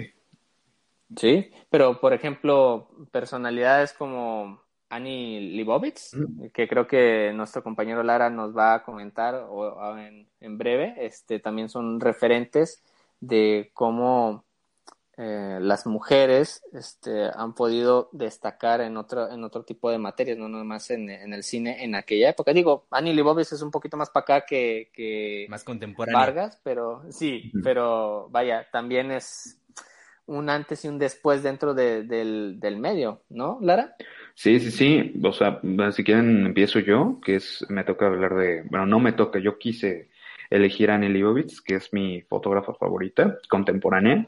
Sí, 1.17 1.51
pero 1.71 2.01
por 2.01 2.13
ejemplo, 2.13 2.89
personalidades 3.13 3.93
como 3.93 4.61
Annie 4.89 5.41
Libovitz, 5.53 6.15
mm. 6.15 6.47
que 6.53 6.67
creo 6.67 6.89
que 6.89 7.33
nuestro 7.33 7.63
compañero 7.63 8.03
Lara 8.03 8.31
nos 8.31 8.57
va 8.57 8.75
a 8.75 8.83
comentar 8.83 9.47
o, 9.49 9.97
en, 9.97 10.27
en 10.41 10.59
breve, 10.59 10.95
este, 10.99 11.39
también 11.39 11.69
son 11.69 12.01
referentes 12.01 12.83
de 13.21 13.71
cómo 13.73 14.46
eh, 15.17 15.59
las 15.61 15.87
mujeres 15.87 16.63
este, 16.73 17.31
han 17.35 17.55
podido 17.55 18.09
destacar 18.13 18.81
en 18.81 18.97
otro, 18.97 19.31
en 19.31 19.45
otro 19.45 19.65
tipo 19.65 19.91
de 19.91 19.99
materias, 19.99 20.37
no 20.37 20.49
nomás 20.49 20.91
en, 20.91 21.09
en 21.09 21.33
el 21.33 21.43
cine 21.43 21.85
en 21.85 21.95
aquella 21.95 22.31
época. 22.31 22.53
Digo, 22.53 22.87
Annie 22.91 23.15
Leibovitz 23.15 23.53
es 23.53 23.63
un 23.63 23.71
poquito 23.71 23.97
más 23.97 24.11
para 24.11 24.23
acá 24.23 24.47
que, 24.47 24.91
que 24.93 25.47
más 25.49 25.65
contemporáneo. 25.65 26.19
Vargas, 26.19 26.61
pero 26.63 27.03
sí, 27.11 27.51
pero 27.63 28.29
vaya, 28.31 28.67
también 28.71 29.11
es 29.11 29.61
un 30.27 30.51
antes 30.51 30.85
y 30.85 30.89
un 30.89 30.99
después 30.99 31.43
dentro 31.43 31.73
de, 31.73 32.03
del, 32.03 32.59
del 32.59 32.79
medio, 32.79 33.23
¿no, 33.29 33.59
Lara? 33.63 33.95
Sí, 34.35 34.59
sí, 34.61 34.71
sí. 34.71 35.15
O 35.23 35.33
sea, 35.33 35.61
si 35.93 36.05
quieren 36.05 36.47
empiezo 36.47 36.81
yo, 36.81 37.21
que 37.25 37.37
es, 37.37 37.65
me 37.69 37.85
toca 37.85 38.07
hablar 38.07 38.35
de, 38.35 38.63
bueno, 38.69 38.87
no 38.87 38.99
me 38.99 39.13
toca, 39.13 39.39
yo 39.39 39.57
quise 39.57 40.11
elegir 40.51 40.91
a 40.91 40.97
Annie 40.97 41.09
Leibovitz, 41.09 41.61
que 41.61 41.77
es 41.77 41.93
mi 41.93 42.23
fotógrafa 42.23 42.75
favorita, 42.75 43.39
contemporánea, 43.49 44.27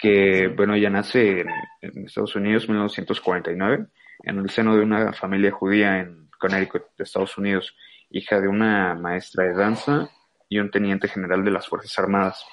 que, 0.00 0.48
bueno, 0.48 0.74
ella 0.74 0.90
nace 0.90 1.44
en, 1.82 2.06
Estados 2.06 2.34
Unidos 2.34 2.64
en 2.64 2.70
1949, 2.72 3.86
en 4.22 4.38
el 4.38 4.50
seno 4.50 4.74
de 4.74 4.82
una 4.82 5.12
familia 5.12 5.50
judía 5.50 6.00
en 6.00 6.28
Connecticut, 6.38 6.84
de 6.96 7.04
Estados 7.04 7.36
Unidos, 7.36 7.76
hija 8.10 8.40
de 8.40 8.48
una 8.48 8.94
maestra 8.94 9.44
de 9.44 9.54
danza 9.54 10.10
y 10.48 10.58
un 10.58 10.70
teniente 10.70 11.08
general 11.08 11.44
de 11.44 11.50
las 11.50 11.68
Fuerzas 11.68 11.98
Armadas. 11.98 12.44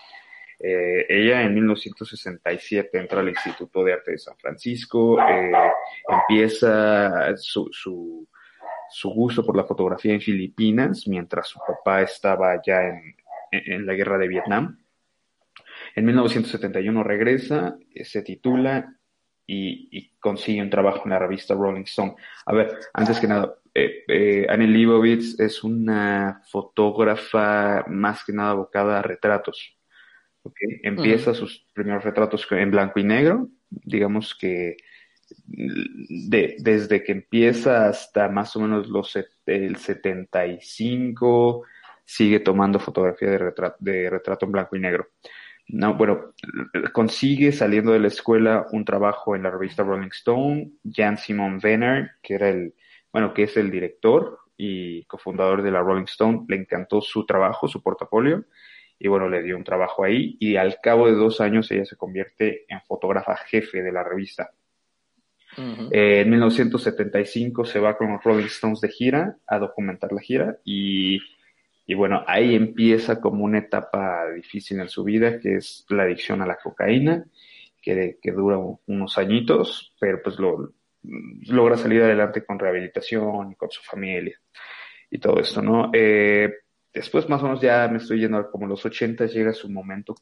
Eh, 0.59 1.05
ella 1.07 1.43
en 1.43 1.53
1967 1.53 2.97
entra 2.97 3.21
al 3.21 3.29
Instituto 3.29 3.83
de 3.83 3.93
Arte 3.93 4.11
de 4.11 4.17
San 4.17 4.35
Francisco, 4.37 5.19
eh, 5.21 5.51
empieza 6.09 7.35
su, 7.37 7.69
su, 7.71 8.27
su, 8.89 9.09
gusto 9.11 9.45
por 9.45 9.55
la 9.55 9.63
fotografía 9.63 10.13
en 10.13 10.21
Filipinas 10.21 11.07
mientras 11.07 11.47
su 11.47 11.59
papá 11.59 12.01
estaba 12.01 12.59
ya 12.65 12.81
en, 12.81 13.15
en 13.51 13.85
la 13.85 13.93
guerra 13.93 14.17
de 14.17 14.27
Vietnam. 14.27 14.77
En 15.97 16.05
1971 16.05 17.03
regresa, 17.03 17.75
eh, 17.91 18.05
se 18.05 18.21
titula 18.21 18.95
y, 19.47 20.11
consigue 20.19 20.61
un 20.61 20.69
trabajo 20.69 21.01
en 21.05 21.09
la 21.11 21.19
revista 21.19 21.55
Rolling 21.55 21.85
Stone. 21.85 22.15
A 22.45 22.53
ver, 22.53 22.77
antes 22.93 23.19
que 23.19 23.27
nada, 23.27 23.55
eh, 23.73 24.03
eh, 24.07 24.45
Annie 24.47 24.67
Leibovitz 24.67 25.39
es 25.39 25.63
una 25.63 26.43
fotógrafa 26.51 27.83
más 27.87 28.23
que 28.23 28.33
nada 28.33 28.51
abocada 28.51 28.99
a 28.99 29.01
retratos. 29.01 29.75
Empieza 30.83 31.33
sus 31.33 31.65
primeros 31.73 32.03
retratos 32.03 32.47
en 32.51 32.69
blanco 32.69 32.99
y 32.99 33.03
negro, 33.03 33.49
digamos 33.69 34.37
que 34.39 34.77
desde 35.47 37.03
que 37.03 37.11
empieza 37.11 37.87
hasta 37.89 38.29
más 38.29 38.55
o 38.55 38.59
menos 38.59 38.87
los 38.87 39.17
el 39.45 39.75
75 39.75 41.63
sigue 42.05 42.39
tomando 42.39 42.79
fotografía 42.79 43.31
de 43.31 43.53
de 43.79 44.09
retrato 44.09 44.45
en 44.45 44.51
blanco 44.51 44.75
y 44.77 44.79
negro 44.79 45.09
no, 45.69 45.95
bueno, 45.95 46.33
consigue 46.93 47.51
saliendo 47.51 47.91
de 47.91 48.00
la 48.00 48.07
escuela 48.07 48.67
un 48.71 48.86
trabajo 48.86 49.36
en 49.36 49.43
la 49.43 49.51
revista 49.51 49.83
Rolling 49.83 50.09
Stone, 50.12 50.71
Jan 50.89 51.17
Simon 51.17 51.59
Venner, 51.59 52.12
que 52.21 52.36
era 52.36 52.50
el, 52.50 52.74
bueno, 53.12 53.33
que 53.33 53.43
es 53.43 53.57
el 53.57 53.69
director 53.69 54.39
y 54.55 55.03
cofundador 55.03 55.62
de 55.62 55.71
la 55.71 55.81
Rolling 55.81 56.05
Stone, 56.05 56.45
le 56.47 56.55
encantó 56.55 57.01
su 57.01 57.25
trabajo, 57.25 57.67
su 57.67 57.83
portafolio, 57.83 58.45
y 58.97 59.07
bueno, 59.09 59.29
le 59.29 59.43
dio 59.43 59.57
un 59.57 59.63
trabajo 59.63 60.03
ahí, 60.03 60.38
y 60.39 60.55
al 60.55 60.79
cabo 60.81 61.07
de 61.07 61.13
dos 61.13 61.41
años 61.41 61.69
ella 61.71 61.86
se 61.86 61.97
convierte 61.97 62.65
en 62.69 62.81
fotógrafa 62.81 63.36
jefe 63.36 63.83
de 63.83 63.91
la 63.91 64.03
revista. 64.03 64.51
Eh, 65.91 66.21
en 66.21 66.29
1975 66.29 67.65
se 67.65 67.79
va 67.79 67.97
con 67.97 68.12
los 68.12 68.24
Rolling 68.24 68.45
Stones 68.45 68.79
de 68.79 68.89
gira 68.89 69.38
a 69.47 69.57
documentar 69.57 70.12
la 70.12 70.21
gira 70.21 70.57
y 70.63 71.19
y 71.88 71.94
bueno, 71.94 72.24
ahí 72.27 72.53
empieza 72.53 73.22
como 73.22 73.46
una 73.46 73.60
etapa 73.60 74.29
difícil 74.36 74.79
en 74.82 74.89
su 74.89 75.06
vida, 75.06 75.39
que 75.39 75.56
es 75.56 75.86
la 75.89 76.03
adicción 76.03 76.41
a 76.41 76.46
la 76.46 76.58
cocaína, 76.58 77.25
que, 77.82 78.20
que 78.22 78.32
dura 78.34 78.60
unos 78.86 79.17
añitos, 79.17 79.96
pero 79.98 80.22
pues 80.22 80.38
lo, 80.38 80.74
logra 81.03 81.77
salir 81.77 82.03
adelante 82.03 82.46
con 82.46 82.60
rehabilitación 82.60 83.53
y 83.53 83.56
con 83.56 83.72
su 83.72 83.82
familia 83.84 84.38
y 85.10 85.17
todo 85.20 85.39
esto, 85.39 85.62
¿no? 85.62 85.89
Eh, 85.94 86.53
después 86.94 87.29
más 87.29 87.41
o 87.41 87.46
menos 87.46 87.62
ya 87.62 87.88
me 87.88 88.00
estoy 88.00 88.20
yendo 88.20 88.38
a 88.38 88.51
como 88.51 88.67
los 88.67 88.86
80 88.86 89.25
llega 89.27 89.53
su 89.53 89.70
momento 89.70 90.15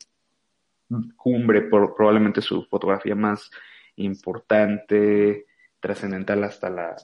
cumbre, 1.17 1.63
por, 1.63 1.95
probablemente 1.95 2.41
su 2.41 2.65
fotografía 2.65 3.15
más 3.15 3.49
importante, 3.95 5.47
trascendental 5.79 6.43
hasta 6.43 6.69
la, 6.69 6.95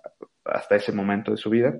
hasta 0.45 0.75
ese 0.75 0.91
momento 0.91 1.31
de 1.31 1.37
su 1.37 1.49
vida, 1.49 1.79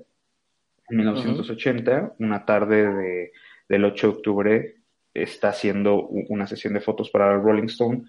en 0.92 0.98
1980, 0.98 2.16
una 2.18 2.44
tarde 2.44 2.92
de, 2.92 3.32
del 3.68 3.84
8 3.84 4.06
de 4.06 4.12
octubre, 4.12 4.74
está 5.14 5.48
haciendo 5.48 6.06
una 6.06 6.46
sesión 6.46 6.74
de 6.74 6.80
fotos 6.80 7.10
para 7.10 7.36
Rolling 7.36 7.64
Stone 7.64 8.02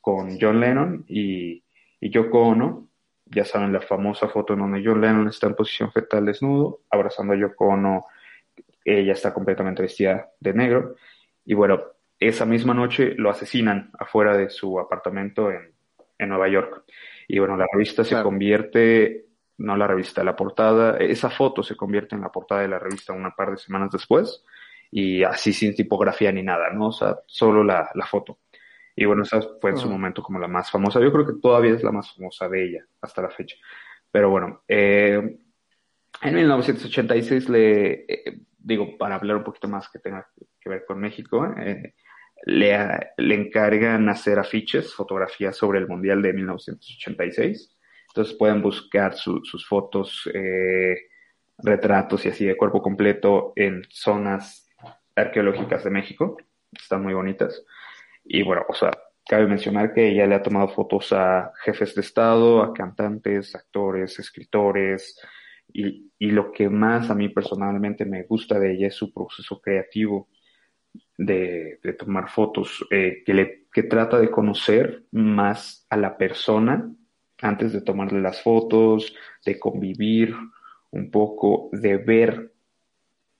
con 0.00 0.38
John 0.40 0.60
Lennon 0.60 1.04
y, 1.08 1.62
y 2.00 2.10
Yoko 2.10 2.42
Ono. 2.42 2.88
Ya 3.26 3.44
saben 3.44 3.72
la 3.72 3.80
famosa 3.80 4.28
foto 4.28 4.54
en 4.54 4.60
donde 4.60 4.82
John 4.84 5.00
Lennon 5.00 5.28
está 5.28 5.46
en 5.46 5.54
posición 5.54 5.92
fetal 5.92 6.26
desnudo, 6.26 6.80
abrazando 6.90 7.34
a 7.34 7.36
Yoko 7.36 7.66
Ono. 7.66 8.06
Ella 8.84 9.12
está 9.12 9.32
completamente 9.32 9.82
vestida 9.82 10.30
de 10.40 10.54
negro. 10.54 10.96
Y 11.44 11.54
bueno, 11.54 11.82
esa 12.18 12.46
misma 12.46 12.72
noche 12.72 13.14
lo 13.16 13.30
asesinan 13.30 13.90
afuera 13.98 14.36
de 14.36 14.48
su 14.48 14.80
apartamento 14.80 15.50
en, 15.50 15.72
en 16.18 16.28
Nueva 16.28 16.48
York. 16.48 16.84
Y 17.28 17.38
bueno, 17.38 17.56
la 17.56 17.66
revista 17.72 18.04
se 18.04 18.20
convierte 18.22 19.26
no 19.62 19.76
la 19.76 19.86
revista, 19.86 20.24
la 20.24 20.36
portada, 20.36 20.96
esa 20.98 21.30
foto 21.30 21.62
se 21.62 21.76
convierte 21.76 22.14
en 22.14 22.20
la 22.20 22.30
portada 22.30 22.62
de 22.62 22.68
la 22.68 22.78
revista 22.78 23.12
una 23.12 23.30
par 23.30 23.52
de 23.52 23.56
semanas 23.56 23.90
después 23.92 24.44
y 24.90 25.22
así 25.22 25.52
sin 25.52 25.74
tipografía 25.74 26.32
ni 26.32 26.42
nada, 26.42 26.70
¿no? 26.70 26.88
O 26.88 26.92
sea, 26.92 27.16
solo 27.26 27.64
la, 27.64 27.90
la 27.94 28.06
foto. 28.06 28.40
Y 28.94 29.06
bueno, 29.06 29.22
esa 29.22 29.40
fue 29.60 29.70
en 29.70 29.78
su 29.78 29.88
momento 29.88 30.22
como 30.22 30.38
la 30.38 30.48
más 30.48 30.70
famosa. 30.70 31.00
Yo 31.00 31.12
creo 31.12 31.26
que 31.26 31.40
todavía 31.40 31.72
es 31.72 31.82
la 31.82 31.92
más 31.92 32.14
famosa 32.14 32.48
de 32.48 32.64
ella 32.64 32.84
hasta 33.00 33.22
la 33.22 33.30
fecha. 33.30 33.56
Pero 34.10 34.28
bueno, 34.28 34.62
eh, 34.68 35.38
en 36.20 36.34
1986 36.34 37.48
le, 37.48 37.92
eh, 38.06 38.40
digo, 38.58 38.98
para 38.98 39.14
hablar 39.14 39.38
un 39.38 39.44
poquito 39.44 39.68
más 39.68 39.88
que 39.88 39.98
tenga 39.98 40.28
que 40.60 40.68
ver 40.68 40.84
con 40.86 41.00
México, 41.00 41.46
eh, 41.56 41.94
le, 42.44 42.76
le 43.16 43.34
encargan 43.34 44.08
hacer 44.08 44.38
afiches, 44.38 44.92
fotografías 44.92 45.56
sobre 45.56 45.78
el 45.78 45.88
Mundial 45.88 46.20
de 46.20 46.32
1986 46.34 47.76
entonces 48.12 48.36
pueden 48.36 48.60
buscar 48.60 49.14
sus 49.14 49.66
fotos, 49.66 50.28
eh, 50.34 50.96
retratos 51.56 52.26
y 52.26 52.28
así 52.28 52.44
de 52.44 52.58
cuerpo 52.58 52.82
completo 52.82 53.54
en 53.56 53.82
zonas 53.88 54.68
arqueológicas 55.16 55.82
de 55.84 55.90
México. 55.90 56.36
Están 56.70 57.02
muy 57.02 57.14
bonitas. 57.14 57.64
Y 58.22 58.42
bueno, 58.42 58.64
o 58.68 58.74
sea, 58.74 58.90
cabe 59.26 59.46
mencionar 59.46 59.94
que 59.94 60.08
ella 60.08 60.26
le 60.26 60.34
ha 60.34 60.42
tomado 60.42 60.68
fotos 60.68 61.10
a 61.14 61.52
jefes 61.64 61.94
de 61.94 62.02
Estado, 62.02 62.62
a 62.62 62.74
cantantes, 62.74 63.54
actores, 63.54 64.18
escritores. 64.18 65.18
Y, 65.72 66.12
y 66.18 66.32
lo 66.32 66.52
que 66.52 66.68
más 66.68 67.08
a 67.08 67.14
mí 67.14 67.30
personalmente 67.30 68.04
me 68.04 68.24
gusta 68.24 68.58
de 68.58 68.74
ella 68.74 68.88
es 68.88 68.94
su 68.94 69.10
proceso 69.10 69.58
creativo 69.58 70.28
de, 71.16 71.80
de 71.82 71.92
tomar 71.94 72.28
fotos, 72.28 72.86
eh, 72.90 73.22
que, 73.24 73.32
le, 73.32 73.66
que 73.72 73.84
trata 73.84 74.18
de 74.18 74.30
conocer 74.30 75.04
más 75.12 75.86
a 75.88 75.96
la 75.96 76.18
persona 76.18 76.92
antes 77.42 77.72
de 77.72 77.82
tomarle 77.82 78.20
las 78.20 78.42
fotos, 78.42 79.14
de 79.44 79.58
convivir 79.58 80.34
un 80.90 81.10
poco, 81.10 81.68
de 81.72 81.96
ver 81.96 82.52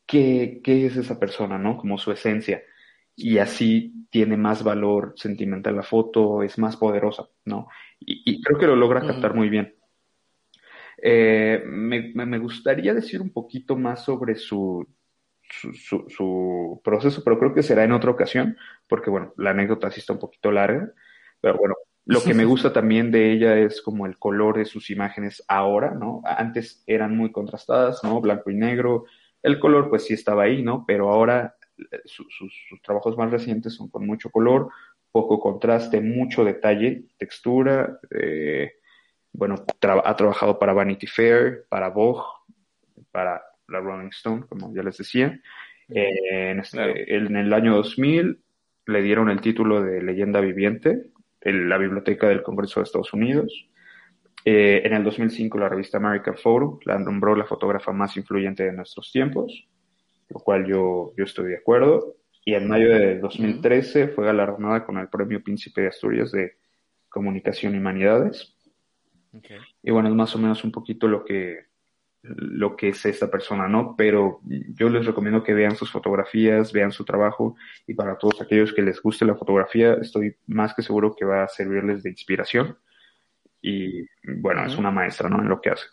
qué, 0.06 0.60
qué 0.62 0.86
es 0.86 0.96
esa 0.96 1.18
persona, 1.18 1.58
¿no? 1.58 1.76
Como 1.76 1.98
su 1.98 2.12
esencia. 2.12 2.62
Y 3.14 3.38
así 3.38 4.06
tiene 4.10 4.36
más 4.36 4.64
valor 4.64 5.14
sentimental 5.16 5.76
la 5.76 5.82
foto, 5.82 6.42
es 6.42 6.58
más 6.58 6.76
poderosa, 6.76 7.28
¿no? 7.44 7.68
Y, 8.00 8.42
creo 8.42 8.58
que 8.58 8.66
lo 8.66 8.76
logra 8.76 9.06
captar 9.06 9.34
muy 9.34 9.48
bien. 9.48 9.76
Eh, 11.02 11.62
me, 11.66 12.12
me, 12.14 12.38
gustaría 12.38 12.94
decir 12.94 13.20
un 13.20 13.32
poquito 13.32 13.76
más 13.76 14.04
sobre 14.04 14.36
su, 14.36 14.86
su, 15.42 15.72
su, 15.74 16.06
su, 16.08 16.80
proceso, 16.84 17.22
pero 17.24 17.38
creo 17.38 17.54
que 17.54 17.62
será 17.62 17.84
en 17.84 17.92
otra 17.92 18.10
ocasión, 18.10 18.56
porque 18.88 19.10
bueno, 19.10 19.32
la 19.36 19.50
anécdota 19.50 19.90
sí 19.90 20.00
está 20.00 20.12
un 20.12 20.20
poquito 20.20 20.52
larga, 20.52 20.92
pero 21.40 21.58
bueno, 21.58 21.74
lo 22.04 22.22
que 22.22 22.34
me 22.34 22.44
gusta 22.44 22.72
también 22.72 23.10
de 23.10 23.32
ella 23.32 23.58
es 23.58 23.80
como 23.82 24.06
el 24.06 24.18
color 24.18 24.58
de 24.58 24.64
sus 24.64 24.90
imágenes 24.90 25.44
ahora, 25.48 25.92
¿no? 25.92 26.22
Antes 26.24 26.82
eran 26.86 27.16
muy 27.16 27.30
contrastadas, 27.32 28.02
¿no? 28.02 28.20
Blanco 28.20 28.50
y 28.50 28.54
negro. 28.54 29.04
El 29.42 29.58
color 29.58 29.88
pues 29.88 30.04
sí 30.04 30.14
estaba 30.14 30.44
ahí, 30.44 30.62
¿no? 30.62 30.84
Pero 30.86 31.10
ahora 31.10 31.56
eh, 31.78 32.00
sus, 32.04 32.26
trabajos 32.82 33.16
más 33.16 33.30
recientes 33.30 33.74
son 33.74 33.88
con 33.88 34.06
mucho 34.06 34.30
color, 34.30 34.68
poco 35.10 35.40
contraste, 35.40 36.00
mucho 36.00 36.44
detalle, 36.44 37.04
textura. 37.16 37.98
Eh, 38.10 38.72
bueno, 39.32 39.64
ha 40.04 40.16
trabajado 40.16 40.58
para 40.58 40.72
Vanity 40.72 41.06
Fair, 41.06 41.64
para 41.68 41.88
Vogue, 41.88 42.22
para 43.10 43.42
la 43.68 43.80
Rolling 43.80 44.08
Stone, 44.08 44.44
como 44.48 44.74
ya 44.74 44.82
les 44.82 44.98
decía. 44.98 45.40
Eh, 45.88 46.50
en, 46.50 46.60
este, 46.60 47.14
en 47.14 47.36
el 47.36 47.52
año 47.52 47.74
2000 47.76 48.38
le 48.86 49.02
dieron 49.02 49.30
el 49.30 49.40
título 49.40 49.82
de 49.82 50.02
leyenda 50.02 50.40
viviente 50.40 51.11
la 51.44 51.78
Biblioteca 51.78 52.28
del 52.28 52.42
Congreso 52.42 52.80
de 52.80 52.84
Estados 52.84 53.12
Unidos. 53.12 53.68
Eh, 54.44 54.82
en 54.84 54.92
el 54.92 55.04
2005 55.04 55.58
la 55.58 55.68
revista 55.68 55.98
American 55.98 56.36
Photo 56.36 56.80
la 56.84 56.98
nombró 56.98 57.36
la 57.36 57.44
fotógrafa 57.44 57.92
más 57.92 58.16
influyente 58.16 58.64
de 58.64 58.72
nuestros 58.72 59.12
tiempos, 59.12 59.68
lo 60.28 60.40
cual 60.40 60.66
yo, 60.66 61.12
yo 61.16 61.24
estoy 61.24 61.50
de 61.50 61.56
acuerdo. 61.58 62.16
Y 62.44 62.54
en 62.54 62.68
mayo 62.68 62.88
de 62.88 63.20
2013 63.20 64.08
fue 64.08 64.24
galardonada 64.24 64.84
con 64.84 64.98
el 64.98 65.08
Premio 65.08 65.42
Príncipe 65.42 65.82
de 65.82 65.88
Asturias 65.88 66.32
de 66.32 66.56
Comunicación 67.08 67.74
y 67.74 67.78
Humanidades. 67.78 68.56
Y 69.82 69.90
bueno, 69.90 70.08
es 70.08 70.14
más 70.14 70.34
o 70.34 70.38
menos 70.38 70.64
un 70.64 70.72
poquito 70.72 71.06
lo 71.06 71.24
que, 71.24 71.71
lo 72.22 72.76
que 72.76 72.90
es 72.90 73.04
esta 73.04 73.30
persona, 73.30 73.68
¿no? 73.68 73.96
Pero 73.96 74.40
yo 74.44 74.88
les 74.88 75.06
recomiendo 75.06 75.42
que 75.42 75.54
vean 75.54 75.76
sus 75.76 75.90
fotografías, 75.90 76.72
vean 76.72 76.92
su 76.92 77.04
trabajo 77.04 77.56
y 77.86 77.94
para 77.94 78.16
todos 78.16 78.40
aquellos 78.40 78.72
que 78.72 78.82
les 78.82 79.02
guste 79.02 79.24
la 79.24 79.34
fotografía, 79.34 79.94
estoy 79.94 80.36
más 80.46 80.74
que 80.74 80.82
seguro 80.82 81.14
que 81.16 81.24
va 81.24 81.44
a 81.44 81.48
servirles 81.48 82.02
de 82.02 82.10
inspiración 82.10 82.78
y 83.60 84.06
bueno, 84.24 84.64
es 84.64 84.76
una 84.76 84.90
maestra, 84.90 85.28
¿no? 85.28 85.40
En 85.40 85.48
lo 85.48 85.60
que 85.60 85.70
hace. 85.70 85.86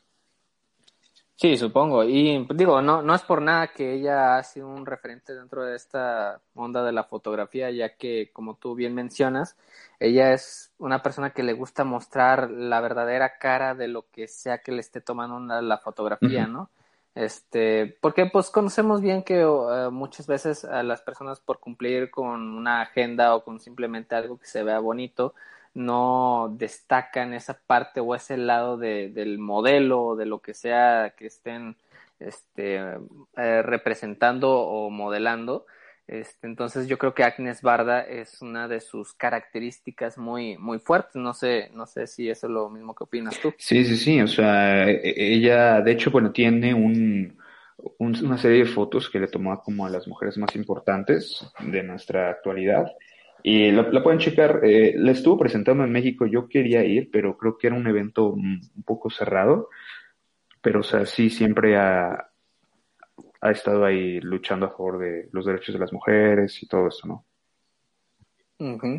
Sí, 1.42 1.56
supongo. 1.56 2.04
Y 2.04 2.46
digo, 2.54 2.82
no, 2.82 3.02
no 3.02 3.16
es 3.16 3.22
por 3.22 3.42
nada 3.42 3.68
que 3.68 3.94
ella 3.94 4.36
ha 4.38 4.44
sido 4.44 4.68
un 4.68 4.86
referente 4.86 5.34
dentro 5.34 5.64
de 5.64 5.74
esta 5.74 6.42
onda 6.54 6.84
de 6.84 6.92
la 6.92 7.06
fotografía, 7.06 7.72
ya 7.72 7.96
que, 7.96 8.30
como 8.34 8.56
tú 8.56 8.76
bien 8.76 8.94
mencionas, 8.94 9.56
ella 10.02 10.34
es 10.34 10.74
una 10.80 11.02
persona 11.02 11.30
que 11.30 11.44
le 11.44 11.54
gusta 11.54 11.86
mostrar 11.86 12.52
la 12.52 12.82
verdadera 12.82 13.38
cara 13.38 13.74
de 13.74 13.88
lo 13.88 14.10
que 14.12 14.28
sea 14.28 14.58
que 14.58 14.74
le 14.74 14.82
esté 14.82 15.00
tomando 15.00 15.62
la 15.62 15.78
fotografía, 15.78 16.46
¿no? 16.46 16.70
Este, 17.16 17.98
porque 18.02 18.26
pues 18.26 18.50
conocemos 18.50 19.00
bien 19.00 19.24
que 19.24 19.46
uh, 19.46 19.90
muchas 19.92 20.28
veces 20.28 20.66
a 20.66 20.84
las 20.84 21.02
personas 21.02 21.40
por 21.40 21.60
cumplir 21.62 22.12
con 22.12 22.54
una 22.58 22.82
agenda 22.82 23.34
o 23.34 23.46
con 23.46 23.62
simplemente 23.62 24.14
algo 24.14 24.38
que 24.38 24.46
se 24.46 24.64
vea 24.64 24.80
bonito, 24.80 25.34
no 25.74 26.56
destacan 26.58 27.34
esa 27.34 27.60
parte 27.60 28.00
o 28.00 28.16
ese 28.16 28.38
lado 28.38 28.78
de, 28.78 29.10
del 29.10 29.38
modelo 29.38 30.02
o 30.04 30.16
de 30.16 30.26
lo 30.26 30.40
que 30.40 30.54
sea 30.54 31.14
que 31.18 31.28
estén 31.28 31.76
este, 32.20 32.78
eh, 33.38 33.62
representando 33.62 34.60
o 34.60 34.90
modelando. 34.90 35.66
Este, 36.10 36.48
entonces 36.48 36.88
yo 36.88 36.98
creo 36.98 37.14
que 37.14 37.24
Agnes 37.24 37.62
Barda 37.62 38.02
es 38.02 38.42
una 38.42 38.68
de 38.68 38.82
sus 38.82 39.14
características 39.14 40.18
muy, 40.18 40.58
muy 40.58 40.80
fuertes. 40.80 41.16
No 41.16 41.36
sé, 41.36 41.70
no 41.76 41.86
sé 41.86 42.08
si 42.08 42.30
eso 42.30 42.48
es 42.48 42.52
lo 42.52 42.70
mismo 42.70 42.96
que 42.96 43.04
opinas 43.04 43.40
tú. 43.40 43.54
Sí, 43.60 43.86
sí, 43.86 43.96
sí. 43.96 44.20
O 44.20 44.28
sea, 44.28 44.90
e, 44.90 44.96
e, 45.04 45.34
ella, 45.36 45.82
de 45.82 45.92
hecho, 45.92 46.10
bueno, 46.10 46.32
tiene 46.32 46.74
un, 46.74 47.38
una 48.00 48.38
serie 48.38 48.60
de 48.60 48.66
fotos 48.66 49.08
que 49.08 49.20
le 49.20 49.28
tomó 49.28 49.62
como 49.62 49.86
a 49.86 49.90
las 49.90 50.08
mujeres 50.08 50.36
más 50.38 50.56
importantes 50.56 51.48
de 51.60 51.84
nuestra 51.84 52.32
actualidad. 52.32 52.92
Y 53.44 53.72
la, 53.72 54.04
pueden 54.04 54.20
checar, 54.20 54.62
eh, 54.64 54.94
la 54.98 55.12
estuvo 55.12 55.38
presentando 55.38 55.84
en 55.84 55.92
México, 55.92 56.26
yo 56.26 56.48
quería 56.48 56.84
ir, 56.84 57.10
pero 57.12 57.38
creo 57.38 57.58
que 57.58 57.68
era 57.68 57.76
un 57.76 57.88
evento 57.88 58.30
un 58.30 58.62
poco 58.86 59.10
cerrado, 59.10 59.70
pero 60.62 60.82
o 60.82 60.84
sea, 60.84 61.06
sí 61.06 61.30
siempre 61.30 61.78
ha, 61.78 62.30
ha 63.42 63.52
estado 63.52 63.86
ahí 63.86 64.20
luchando 64.22 64.66
a 64.66 64.72
favor 64.72 65.00
de 65.00 65.30
los 65.32 65.46
derechos 65.46 65.74
de 65.74 65.80
las 65.80 65.94
mujeres 65.94 66.62
y 66.62 66.68
todo 66.68 66.88
eso, 66.88 67.08
¿no? 67.08 67.26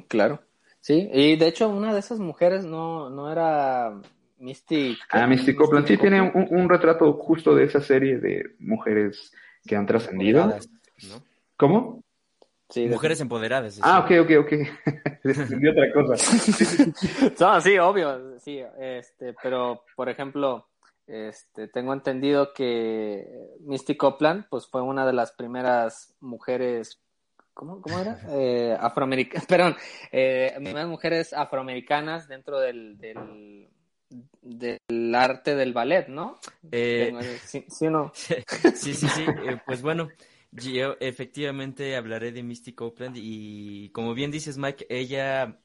claro, 0.09 0.41
sí, 0.81 1.11
y 1.13 1.37
de 1.37 1.49
hecho 1.49 1.69
una 1.69 1.93
de 1.93 2.01
esas 2.01 2.19
mujeres 2.19 2.65
no, 2.65 3.11
no 3.11 3.31
era 3.31 4.01
Misty. 4.39 4.97
Ah, 5.11 5.27
Misty 5.27 5.55
Copeland, 5.55 5.87
sí, 5.87 5.99
tiene 5.99 6.23
un, 6.23 6.47
un, 6.51 6.69
retrato 6.69 7.13
justo 7.13 7.55
de 7.55 7.65
esa 7.65 7.83
serie 7.83 8.19
de 8.19 8.55
mujeres 8.59 9.33
que 9.67 9.77
han 9.77 9.85
trascendido. 9.85 10.47
¿no? 10.47 11.23
¿Cómo? 11.59 12.03
Mujeres 12.89 13.21
empoderadas. 13.21 13.81
Ah, 13.83 14.01
ok, 14.01 14.11
ok, 14.23 14.31
ok. 14.41 14.53
Entendí 15.25 15.69
otra 15.69 15.93
cosa. 15.93 16.15
no, 17.41 17.61
sí, 17.61 17.79
obvio, 17.79 18.39
sí, 18.39 18.61
este, 18.79 19.35
pero 19.43 19.85
por 19.97 20.09
ejemplo, 20.09 20.69
este, 21.07 21.69
tengo 21.69 21.93
entendido 21.93 22.53
que 22.53 23.27
Misty 23.61 23.97
Copeland, 23.97 24.47
pues 24.49 24.67
fue 24.67 24.83
una 24.83 25.05
de 25.05 25.13
las 25.13 25.33
primeras 25.33 26.15
mujeres, 26.21 27.01
¿cómo, 27.55 27.81
cómo 27.83 27.99
era? 27.99 28.19
Eh, 28.31 28.77
afroamericanas, 28.79 29.47
perdón, 29.47 29.77
eh, 30.13 30.53
primeras 30.55 30.89
mujeres 30.89 31.33
afroamericanas 31.33 32.29
dentro 32.29 32.61
del, 32.61 32.97
del, 32.99 33.69
del 34.41 35.15
arte 35.15 35.57
del 35.57 35.73
ballet, 35.73 36.07
¿no? 36.09 36.39
Eh, 36.71 37.13
¿Sí, 37.45 37.65
¿Sí, 37.69 37.87
o 37.87 37.91
no? 37.91 38.13
sí, 38.15 38.35
sí, 38.75 38.95
sí, 38.95 39.25
eh, 39.27 39.61
pues 39.67 39.83
bueno. 39.83 40.09
Yo 40.53 40.97
efectivamente 40.99 41.95
hablaré 41.97 42.33
de 42.33 42.43
Misty 42.43 42.73
Copeland 42.73 43.17
y 43.17 43.91
como 43.91 44.15
bien 44.15 44.31
dices 44.31 44.59
Mike, 44.59 44.87
ella 44.89 45.61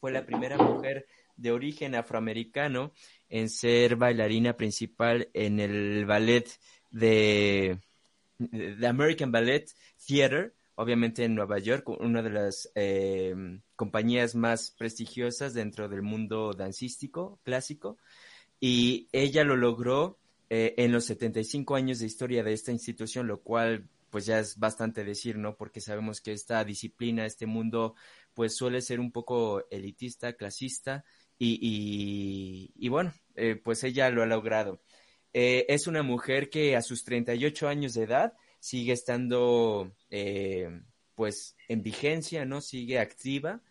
fue 0.00 0.10
la 0.10 0.24
primera 0.24 0.56
mujer 0.56 1.06
de 1.36 1.52
origen 1.52 1.94
afroamericano 1.94 2.92
en 3.28 3.50
ser 3.50 3.96
bailarina 3.96 4.56
principal 4.56 5.28
en 5.34 5.60
el 5.60 6.06
ballet 6.06 6.46
de, 6.90 7.78
The 8.50 8.86
American 8.86 9.30
Ballet 9.30 9.66
Theater, 10.06 10.54
obviamente 10.74 11.24
en 11.24 11.34
Nueva 11.34 11.58
York, 11.58 11.88
una 11.88 12.22
de 12.22 12.30
las 12.30 12.70
eh, 12.74 13.34
compañías 13.76 14.34
más 14.34 14.70
prestigiosas 14.70 15.54
dentro 15.54 15.88
del 15.88 16.02
mundo 16.02 16.52
dancístico 16.52 17.38
clásico. 17.44 17.98
Y 18.60 19.08
ella 19.12 19.44
lo 19.44 19.56
logró 19.56 20.18
eh, 20.50 20.74
en 20.78 20.92
los 20.92 21.04
75 21.06 21.74
años 21.74 21.98
de 21.98 22.06
historia 22.06 22.42
de 22.42 22.52
esta 22.52 22.72
institución, 22.72 23.26
lo 23.26 23.40
cual 23.40 23.88
pues 24.12 24.26
ya 24.26 24.38
es 24.38 24.58
bastante 24.58 25.04
decir, 25.04 25.38
¿no? 25.38 25.56
Porque 25.56 25.80
sabemos 25.80 26.20
que 26.20 26.32
esta 26.32 26.62
disciplina, 26.64 27.24
este 27.24 27.46
mundo, 27.46 27.94
pues 28.34 28.54
suele 28.54 28.82
ser 28.82 29.00
un 29.00 29.10
poco 29.10 29.64
elitista, 29.70 30.34
clasista, 30.34 31.02
y, 31.38 32.70
y, 32.76 32.88
bueno, 32.88 33.12
eh, 33.34 33.56
pues 33.56 33.82
ella 33.84 34.10
lo 34.10 34.22
ha 34.22 34.26
logrado. 34.26 34.82
Eh, 35.32 35.64
es 35.68 35.86
una 35.86 36.02
mujer 36.02 36.50
que 36.50 36.76
a 36.76 36.82
sus 36.82 37.04
38 37.04 37.68
años 37.68 37.94
de 37.94 38.04
edad 38.04 38.34
sigue 38.60 38.92
estando, 38.92 39.96
eh, 40.10 40.68
pues, 41.14 41.56
en 41.66 41.82
vigencia, 41.82 42.44
¿no? 42.44 42.60
Sigue 42.60 42.98
activa. 42.98 43.62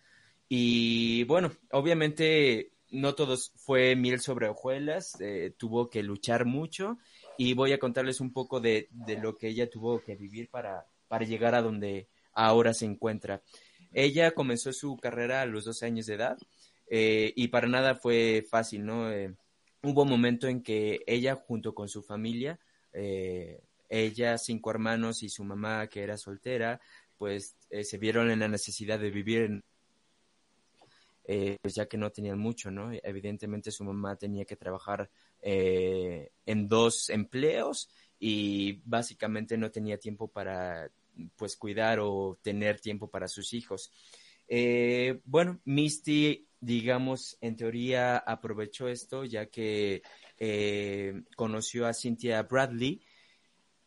Y 0.50 1.24
bueno, 1.26 1.52
obviamente 1.72 2.74
no 2.90 3.14
todos 3.14 3.54
fue 3.58 3.96
miel 3.96 4.20
sobre 4.20 4.50
hojuelas, 4.50 5.14
tuvo 5.58 5.90
que 5.90 6.02
luchar 6.04 6.46
mucho 6.46 6.98
y 7.44 7.56
voy 7.56 7.74
a 7.74 7.80
contarles 7.80 8.22
un 8.22 8.32
poco 8.32 8.60
de, 8.60 8.88
lo 9.20 9.36
que 9.36 9.48
ella 9.48 9.68
tuvo 9.68 10.00
que 10.04 10.16
vivir 10.16 10.48
para, 10.52 10.86
para 11.08 11.26
llegar 11.26 11.56
a 11.56 11.64
donde 11.64 12.08
ahora 12.34 12.72
se 12.72 12.86
encuentra. 12.86 13.42
Ella 13.94 14.30
comenzó 14.30 14.72
su 14.74 14.96
carrera 14.98 15.42
a 15.42 15.48
los 15.48 15.66
12 15.66 15.88
años 15.88 16.06
de 16.06 16.14
edad 16.14 16.38
eh, 16.88 17.34
y 17.36 17.48
para 17.48 17.68
nada 17.68 17.96
fue 17.96 18.46
fácil, 18.48 18.86
¿no? 18.86 19.12
Eh, 19.12 19.34
hubo 19.82 20.04
un 20.04 20.10
momento 20.10 20.48
en 20.48 20.62
que 20.62 21.02
ella 21.08 21.34
junto 21.34 21.74
con 21.74 21.90
su 21.90 22.04
familia, 22.04 22.60
eh, 22.94 23.60
ella, 23.90 24.38
cinco 24.38 24.70
hermanos 24.70 25.24
y 25.24 25.30
su 25.30 25.44
mamá 25.44 25.88
que 25.88 26.04
era 26.04 26.18
soltera, 26.18 26.80
pues 27.18 27.56
se 27.82 27.98
vieron 27.98 28.30
en 28.30 28.40
la 28.40 28.50
necesidad 28.50 29.00
de 29.00 29.10
vivir 29.10 29.64
pues 31.26 31.74
ya 31.74 31.88
que 31.88 31.98
no 31.98 32.12
tenían 32.12 32.38
mucho, 32.38 32.70
¿no? 32.70 32.92
Evidentemente 33.02 33.72
su 33.72 33.84
mamá 33.84 34.16
tenía 34.16 34.46
que 34.46 34.58
trabajar 34.58 35.10
eh, 35.42 36.32
en 36.46 36.68
dos 36.68 37.10
empleos 37.10 37.90
y 38.20 38.82
básicamente 38.86 39.58
no 39.58 39.72
tenía 39.72 39.98
tiempo 39.98 40.28
para 40.28 40.92
pues 41.36 41.58
cuidar 41.58 42.00
o 42.00 42.38
tener 42.42 42.80
tiempo 42.80 43.10
para 43.10 43.28
sus 43.28 43.54
hijos. 43.54 43.92
Eh, 44.48 45.22
bueno, 45.24 45.62
Misty, 45.66 46.48
digamos, 46.60 47.38
en 47.42 47.56
teoría 47.56 48.18
aprovechó 48.18 48.88
esto 48.88 49.26
ya 49.26 49.48
que 49.48 50.04
eh, 50.38 51.24
conoció 51.36 51.88
a 51.88 51.94
Cynthia 51.94 52.44
Bradley, 52.44 53.02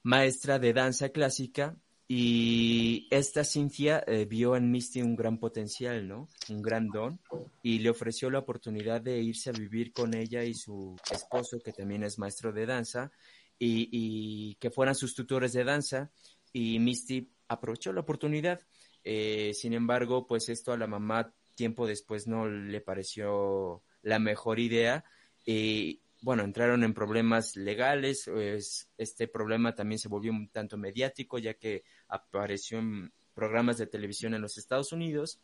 maestra 0.02 0.58
de 0.58 0.72
danza 0.72 1.10
clásica, 1.10 1.76
y 2.06 3.08
esta 3.10 3.44
Cynthia 3.44 4.04
eh, 4.06 4.26
vio 4.26 4.56
en 4.56 4.70
Misty 4.70 5.00
un 5.00 5.16
gran 5.16 5.38
potencial, 5.38 6.06
¿no? 6.06 6.28
Un 6.50 6.60
gran 6.60 6.88
don 6.88 7.18
y 7.62 7.78
le 7.78 7.88
ofreció 7.88 8.28
la 8.28 8.40
oportunidad 8.40 9.00
de 9.00 9.20
irse 9.20 9.48
a 9.48 9.54
vivir 9.54 9.92
con 9.92 10.14
ella 10.14 10.44
y 10.44 10.52
su 10.54 10.96
esposo, 11.10 11.60
que 11.60 11.72
también 11.72 12.02
es 12.04 12.18
maestro 12.18 12.52
de 12.52 12.66
danza, 12.66 13.10
y, 13.58 14.54
que 14.56 14.70
fueran 14.70 14.94
sus 14.94 15.14
tutores 15.14 15.54
de 15.54 15.64
danza. 15.64 16.10
Y 16.52 16.78
Misty 16.78 17.30
aprovechó 17.48 17.92
la 17.92 18.02
oportunidad. 18.02 18.60
Eh, 19.02 19.52
sin 19.54 19.72
embargo, 19.72 20.26
pues 20.26 20.50
esto 20.50 20.72
a 20.72 20.78
la 20.78 20.86
mamá 20.86 21.32
tiempo 21.54 21.86
después 21.86 22.26
no 22.26 22.46
le 22.46 22.80
pareció 22.82 23.82
la 24.02 24.18
mejor 24.18 24.60
idea. 24.60 25.04
Y 25.46 26.00
bueno, 26.24 26.42
entraron 26.42 26.82
en 26.84 26.94
problemas 26.94 27.54
legales, 27.54 28.24
pues, 28.32 28.88
este 28.96 29.28
problema 29.28 29.74
también 29.74 29.98
se 29.98 30.08
volvió 30.08 30.32
un 30.32 30.48
tanto 30.48 30.78
mediático, 30.78 31.38
ya 31.38 31.52
que 31.52 31.84
apareció 32.08 32.78
en 32.78 33.12
programas 33.34 33.76
de 33.76 33.86
televisión 33.86 34.32
en 34.32 34.40
los 34.40 34.56
Estados 34.56 34.92
Unidos. 34.92 35.38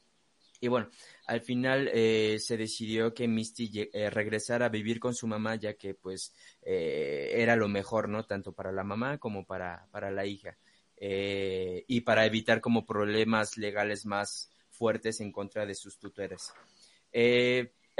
Y 0.58 0.68
bueno, 0.68 0.88
al 1.26 1.42
final 1.42 1.90
eh, 1.92 2.38
se 2.38 2.56
decidió 2.56 3.12
que 3.12 3.28
Misty 3.28 3.90
eh, 3.92 4.08
regresara 4.08 4.66
a 4.66 4.70
vivir 4.70 5.00
con 5.00 5.14
su 5.14 5.26
mamá, 5.26 5.56
ya 5.56 5.74
que 5.74 5.92
pues 5.92 6.32
eh, 6.62 7.30
era 7.34 7.56
lo 7.56 7.68
mejor, 7.68 8.08
¿no? 8.08 8.24
Tanto 8.24 8.52
para 8.54 8.72
la 8.72 8.82
mamá 8.82 9.18
como 9.18 9.44
para, 9.44 9.86
para 9.90 10.10
la 10.10 10.24
hija. 10.24 10.56
y 10.96 12.00
para 12.02 12.24
evitar 12.24 12.60
como 12.60 12.86
problemas 12.86 13.58
legales 13.58 14.06
más 14.06 14.50
fuertes 14.70 15.20
en 15.20 15.30
contra 15.30 15.66
de 15.66 15.74
sus 15.74 15.98
tutores 15.98 16.54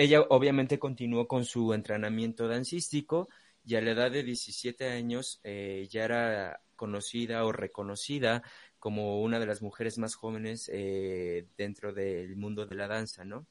ella 0.00 0.22
obviamente 0.30 0.78
continuó 0.78 1.28
con 1.28 1.44
su 1.44 1.74
entrenamiento 1.74 2.48
dancístico 2.48 3.28
y 3.62 3.74
a 3.74 3.82
la 3.82 3.90
edad 3.90 4.10
de 4.10 4.22
17 4.22 4.88
años 4.88 5.40
eh, 5.44 5.86
ya 5.90 6.04
era 6.04 6.62
conocida 6.74 7.44
o 7.44 7.52
reconocida 7.52 8.42
como 8.78 9.20
una 9.20 9.38
de 9.38 9.44
las 9.44 9.60
mujeres 9.60 9.98
más 9.98 10.14
jóvenes 10.14 10.70
eh, 10.72 11.46
dentro 11.58 11.92
del 11.92 12.34
mundo 12.36 12.64
de 12.64 12.76
la 12.76 12.88
danza, 12.88 13.26
¿no? 13.26 13.46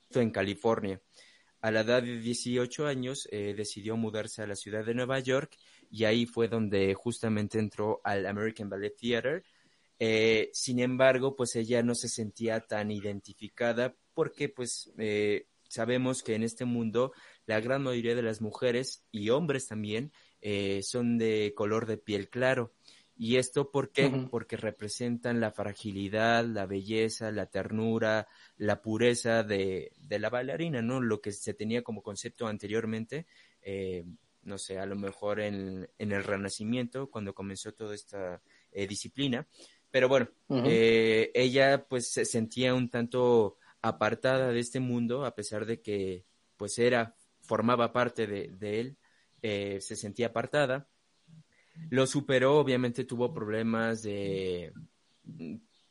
Esto 0.00 0.22
en 0.22 0.30
California. 0.30 1.02
A 1.60 1.70
la 1.70 1.80
edad 1.80 2.02
de 2.02 2.18
18 2.18 2.86
años 2.86 3.28
eh, 3.30 3.52
decidió 3.54 3.98
mudarse 3.98 4.40
a 4.40 4.46
la 4.46 4.56
ciudad 4.56 4.86
de 4.86 4.94
Nueva 4.94 5.20
York 5.20 5.54
y 5.90 6.04
ahí 6.04 6.24
fue 6.24 6.48
donde 6.48 6.94
justamente 6.94 7.58
entró 7.58 8.00
al 8.04 8.24
American 8.24 8.70
Ballet 8.70 8.96
Theater. 8.96 9.44
sin 10.54 10.78
embargo, 10.78 11.36
pues 11.36 11.56
ella 11.56 11.82
no 11.82 11.94
se 11.94 12.08
sentía 12.08 12.60
tan 12.60 12.90
identificada 12.90 13.94
porque 14.14 14.48
pues 14.48 14.90
sabemos 15.74 16.22
que 16.22 16.34
en 16.34 16.42
este 16.42 16.64
mundo 16.64 17.12
la 17.46 17.60
gran 17.60 17.82
mayoría 17.82 18.14
de 18.14 18.22
las 18.22 18.40
mujeres 18.40 19.04
y 19.10 19.30
hombres 19.30 19.68
también 19.68 20.12
eh, 20.40 20.80
son 20.82 21.18
de 21.18 21.52
color 21.54 21.86
de 21.86 21.98
piel 21.98 22.28
claro. 22.28 22.72
¿Y 23.16 23.36
esto 23.36 23.70
por 23.70 23.92
qué? 23.92 24.10
Porque 24.28 24.56
representan 24.56 25.40
la 25.40 25.52
fragilidad, 25.52 26.44
la 26.44 26.66
belleza, 26.66 27.30
la 27.30 27.46
ternura, 27.46 28.26
la 28.56 28.82
pureza 28.82 29.44
de, 29.44 29.92
de, 30.00 30.18
la 30.18 30.30
bailarina, 30.30 30.82
¿no? 30.82 31.00
Lo 31.00 31.20
que 31.20 31.30
se 31.30 31.54
tenía 31.54 31.82
como 31.82 32.02
concepto 32.02 32.48
anteriormente, 32.48 33.26
eh, 33.62 34.04
no 34.42 34.58
sé, 34.58 34.80
a 34.80 34.86
lo 34.86 34.96
mejor 34.96 35.38
en, 35.38 35.88
en, 35.96 36.10
el 36.10 36.24
Renacimiento, 36.24 37.08
cuando 37.08 37.34
comenzó 37.34 37.72
toda 37.72 37.94
esta 37.94 38.42
eh, 38.72 38.88
disciplina. 38.88 39.46
Pero 39.92 40.08
bueno, 40.08 40.28
eh, 40.64 41.30
ella 41.34 41.86
pues 41.86 42.10
se 42.10 42.24
sentía 42.24 42.74
un 42.74 42.88
tanto 42.88 43.58
apartada 43.88 44.52
de 44.52 44.60
este 44.60 44.80
mundo, 44.80 45.24
a 45.24 45.34
pesar 45.34 45.66
de 45.66 45.80
que 45.80 46.24
pues 46.56 46.78
era, 46.78 47.16
formaba 47.40 47.92
parte 47.92 48.26
de, 48.26 48.80
él, 48.80 48.98
se 49.42 49.96
sentía 49.96 50.28
apartada 50.28 50.88
lo 51.90 52.06
superó, 52.06 52.58
obviamente 52.58 53.04
tuvo 53.04 53.32
problemas 53.32 54.02
de, 54.02 54.72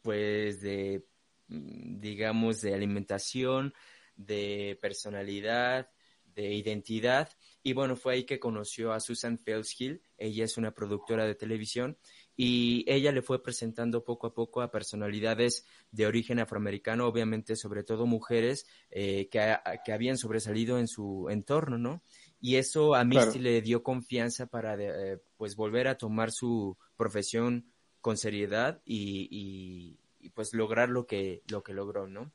pues, 0.02 0.62
de, 0.62 1.06
digamos, 1.48 2.62
de 2.62 2.74
alimentación, 2.74 3.74
de 4.16 4.78
personalidad, 4.82 5.90
de 6.36 6.54
identidad. 6.54 7.30
Y 7.62 7.74
bueno, 7.74 7.96
fue 7.96 8.14
ahí 8.14 8.24
que 8.24 8.40
conoció 8.40 8.94
a 8.94 9.00
Susan 9.00 9.38
Felshill. 9.38 10.02
Ella 10.18 10.46
es 10.46 10.58
una 10.58 10.72
productora 10.72 11.26
de 11.26 11.36
televisión 11.36 11.98
y 12.36 12.84
ella 12.88 13.12
le 13.12 13.22
fue 13.22 13.44
presentando 13.44 14.04
poco 14.04 14.28
a 14.28 14.34
poco 14.34 14.62
a 14.62 14.72
personalidades 14.72 15.66
de 15.92 16.08
origen 16.08 16.40
afroamericano, 16.40 17.08
obviamente 17.08 17.56
sobre 17.56 17.84
todo 17.84 18.06
mujeres 18.06 18.66
eh, 18.90 19.30
que, 19.30 19.56
que, 19.86 19.94
habían 19.94 20.18
sobresalido 20.18 20.80
en 20.80 20.88
su 20.88 21.28
entorno, 21.30 21.78
¿no? 21.78 22.02
y 22.44 22.58
eso 22.58 22.94
a 22.94 23.06
Misty 23.06 23.40
le 23.40 23.62
dio 23.62 23.84
confianza 23.84 24.48
para 24.48 24.76
eh, 24.78 25.18
pues 25.38 25.56
volver 25.56 25.88
a 25.88 25.98
tomar 25.98 26.30
su 26.30 26.78
profesión 26.98 27.72
con 28.02 28.18
seriedad 28.18 28.82
y, 28.84 29.98
pues 30.36 30.54
lograr 30.54 30.90
lo 30.90 31.08
que 31.08 31.42
lo 31.50 31.64
que 31.64 31.74
logró 31.74 32.06
no 32.08 32.34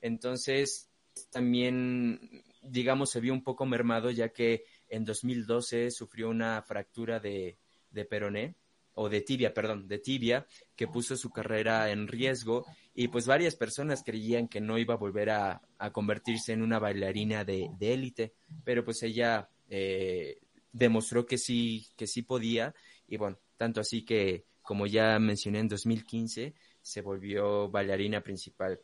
entonces 0.00 0.90
también 1.30 2.42
digamos 2.62 3.10
se 3.10 3.20
vio 3.20 3.32
un 3.32 3.44
poco 3.44 3.64
mermado 3.64 4.10
ya 4.10 4.30
que 4.30 4.64
en 4.88 5.04
2012 5.04 5.92
sufrió 5.92 6.30
una 6.30 6.60
fractura 6.62 7.20
de, 7.20 7.58
de 7.90 8.04
peroné 8.04 8.56
o 8.94 9.08
de 9.08 9.20
tibia, 9.20 9.52
perdón, 9.52 9.88
de 9.88 9.98
tibia, 9.98 10.46
que 10.76 10.88
puso 10.88 11.16
su 11.16 11.30
carrera 11.30 11.90
en 11.90 12.08
riesgo 12.08 12.64
y 12.94 13.08
pues 13.08 13.26
varias 13.26 13.56
personas 13.56 14.02
creían 14.04 14.48
que 14.48 14.60
no 14.60 14.78
iba 14.78 14.94
a 14.94 14.98
volver 14.98 15.30
a, 15.30 15.60
convertirse 15.92 16.52
en 16.52 16.62
una 16.62 16.78
bailarina 16.78 17.44
de 17.44 17.68
élite, 17.80 18.32
pero 18.64 18.84
pues 18.84 19.02
ella 19.02 19.50
eh, 19.68 20.38
demostró 20.72 21.26
que 21.26 21.38
sí, 21.38 21.86
que 21.96 22.06
sí 22.06 22.22
podía 22.22 22.74
y 23.06 23.16
bueno, 23.16 23.38
tanto 23.56 23.80
así 23.80 24.04
que 24.04 24.44
como 24.62 24.86
ya 24.86 25.18
mencioné 25.18 25.60
en 25.60 25.68
2015 25.68 26.54
se 26.82 27.00
volvió 27.00 27.70
bailarina 27.70 28.22
principal. 28.22 28.80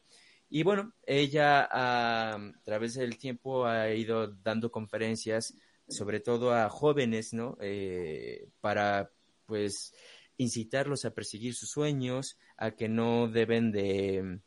Y 0.48 0.62
bueno, 0.62 0.94
ella 1.06 1.68
a 1.70 2.38
través 2.64 2.94
del 2.94 3.18
tiempo 3.18 3.66
ha 3.66 3.92
ido 3.92 4.28
dando 4.28 4.70
conferencias, 4.70 5.54
sobre 5.88 6.20
todo 6.20 6.52
a 6.52 6.68
jóvenes, 6.68 7.32
¿no? 7.32 7.56
Eh, 7.60 8.48
para 8.60 9.10
pues 9.50 9.92
incitarlos 10.36 11.04
a 11.04 11.10
perseguir 11.10 11.54
sus 11.54 11.70
sueños, 11.70 12.38
a 12.56 12.70
que 12.70 12.88
no 12.88 13.26
deben 13.26 13.72
de, 13.72 14.38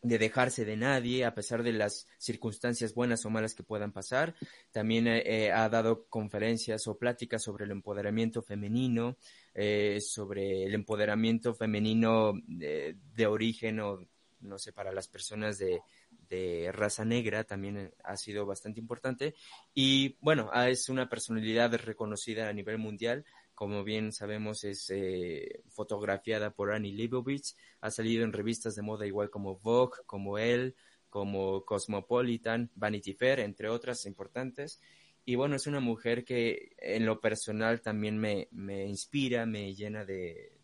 de 0.00 0.18
dejarse 0.18 0.64
de 0.64 0.76
nadie 0.76 1.26
a 1.26 1.34
pesar 1.34 1.62
de 1.62 1.72
las 1.72 2.08
circunstancias 2.16 2.94
buenas 2.94 3.26
o 3.26 3.30
malas 3.30 3.54
que 3.54 3.62
puedan 3.62 3.92
pasar. 3.92 4.34
También 4.72 5.06
eh, 5.06 5.22
eh, 5.26 5.52
ha 5.52 5.68
dado 5.68 6.06
conferencias 6.08 6.88
o 6.88 6.96
pláticas 6.96 7.42
sobre 7.42 7.66
el 7.66 7.70
empoderamiento 7.70 8.40
femenino, 8.40 9.18
eh, 9.54 10.00
sobre 10.00 10.64
el 10.64 10.74
empoderamiento 10.74 11.54
femenino 11.54 12.32
de, 12.46 12.96
de, 13.14 13.26
origen 13.26 13.80
o 13.80 14.00
no 14.40 14.58
sé, 14.58 14.72
para 14.72 14.92
las 14.92 15.08
personas 15.08 15.58
de, 15.58 15.80
de 16.28 16.70
raza 16.72 17.04
negra 17.04 17.44
también 17.44 17.92
ha 18.04 18.16
sido 18.16 18.46
bastante 18.46 18.80
importante. 18.80 19.34
Y 19.74 20.16
bueno, 20.20 20.50
es 20.66 20.88
una 20.88 21.08
personalidad 21.08 21.74
reconocida 21.74 22.48
a 22.48 22.52
nivel 22.52 22.78
mundial 22.78 23.24
como 23.56 23.84
bien 23.84 24.12
sabemos 24.12 24.64
es 24.64 24.90
eh, 24.90 25.62
fotografiada 25.70 26.52
por 26.52 26.72
Annie 26.72 26.92
Leibovitz, 26.92 27.56
ha 27.80 27.90
salido 27.90 28.22
en 28.22 28.34
revistas 28.34 28.74
de 28.76 28.82
moda 28.82 29.06
igual 29.06 29.30
como 29.30 29.58
Vogue, 29.58 29.96
como 30.04 30.36
Elle, 30.38 30.74
como 31.08 31.64
Cosmopolitan, 31.64 32.70
Vanity 32.74 33.14
Fair, 33.14 33.40
entre 33.40 33.70
otras 33.70 34.04
importantes. 34.04 34.78
Y 35.24 35.36
bueno, 35.36 35.56
es 35.56 35.66
una 35.66 35.80
mujer 35.80 36.22
que 36.22 36.76
en 36.76 37.06
lo 37.06 37.18
personal 37.18 37.80
también 37.80 38.18
me, 38.18 38.46
me 38.50 38.84
inspira, 38.84 39.46
me 39.46 39.74
llena 39.74 40.04
de, 40.04 40.58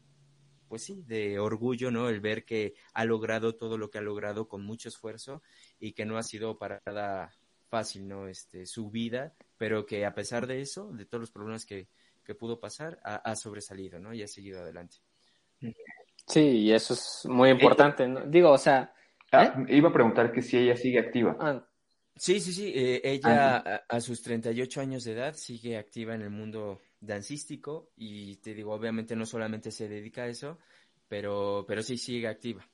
pues 0.68 0.84
sí, 0.84 1.02
de 1.06 1.38
orgullo, 1.38 1.90
¿no? 1.90 2.10
El 2.10 2.20
ver 2.20 2.44
que 2.44 2.74
ha 2.92 3.06
logrado 3.06 3.56
todo 3.56 3.78
lo 3.78 3.90
que 3.90 3.98
ha 3.98 4.02
logrado 4.02 4.48
con 4.48 4.66
mucho 4.66 4.90
esfuerzo 4.90 5.42
y 5.80 5.92
que 5.92 6.04
no 6.04 6.18
ha 6.18 6.22
sido 6.22 6.58
para 6.58 6.82
nada 6.84 7.32
fácil, 7.68 8.06
¿no? 8.06 8.28
Este, 8.28 8.66
su 8.66 8.90
vida, 8.90 9.34
pero 9.56 9.86
que 9.86 10.04
a 10.04 10.14
pesar 10.14 10.46
de 10.46 10.60
eso, 10.60 10.92
de 10.92 11.06
todos 11.06 11.22
los 11.22 11.30
problemas 11.30 11.64
que, 11.64 11.88
que 12.24 12.34
pudo 12.34 12.58
pasar 12.60 13.00
ha, 13.04 13.34
sobresalido, 13.36 13.98
¿no? 13.98 14.12
Y 14.12 14.22
ha 14.22 14.28
seguido 14.28 14.60
adelante. 14.60 14.98
Sí, 16.26 16.40
y 16.40 16.72
eso 16.72 16.94
es 16.94 17.26
muy 17.26 17.50
importante. 17.50 18.08
Digo, 18.26 18.50
o 18.50 18.58
sea... 18.58 18.92
Ah, 19.32 19.64
¿eh? 19.68 19.76
iba 19.76 19.88
a 19.88 19.92
preguntar 19.92 20.30
que 20.30 20.42
si 20.42 20.58
ella 20.58 20.76
sigue 20.76 20.98
activa. 20.98 21.36
Ah. 21.40 21.66
Sí, 22.14 22.40
sí, 22.40 22.52
sí. 22.52 22.72
Eh, 22.74 23.00
ella 23.02 23.56
ah, 23.56 23.82
a, 23.88 24.00
sus 24.00 24.22
38 24.22 24.80
años 24.80 25.04
de 25.04 25.12
edad 25.12 25.34
sigue 25.34 25.78
activa 25.78 26.14
en 26.14 26.22
el 26.22 26.30
mundo 26.30 26.80
dancístico 27.00 27.90
y 27.96 28.36
te 28.36 28.54
digo, 28.54 28.72
obviamente 28.72 29.16
no 29.16 29.26
solamente 29.26 29.70
se 29.70 29.88
dedica 29.88 30.22
a 30.22 30.28
eso, 30.28 30.58
pero, 31.08 31.64
pero 31.66 31.82
sí 31.82 31.96
sigue 31.96 32.28
activa. 32.28 32.68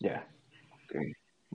Ya. 0.00 0.28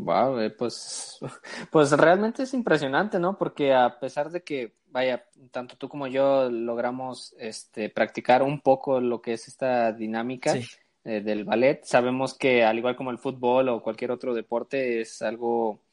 Wow, 0.01 0.39
eh, 0.39 0.49
pues, 0.49 1.19
pues 1.71 1.91
realmente 1.91 2.43
es 2.43 2.53
impresionante, 2.55 3.19
¿no? 3.19 3.37
Porque 3.37 3.73
a 3.73 3.99
pesar 3.99 4.31
de 4.31 4.43
que, 4.43 4.73
vaya, 4.87 5.25
tanto 5.51 5.77
tú 5.77 5.87
como 5.87 6.07
yo 6.07 6.49
logramos 6.49 7.35
este, 7.37 7.89
practicar 7.89 8.41
un 8.41 8.61
poco 8.61 8.99
lo 8.99 9.21
que 9.21 9.33
es 9.33 9.47
esta 9.47 9.91
dinámica 9.91 10.55
eh, 11.03 11.21
del 11.21 11.45
ballet, 11.45 11.83
sabemos 11.83 12.33
que 12.33 12.63
al 12.63 12.79
igual 12.79 12.95
como 12.95 13.11
el 13.11 13.19
fútbol 13.19 13.69
o 13.69 13.83
cualquier 13.83 14.09
otro 14.09 14.33
deporte 14.33 15.01
es 15.01 15.21
algo, 15.21 15.83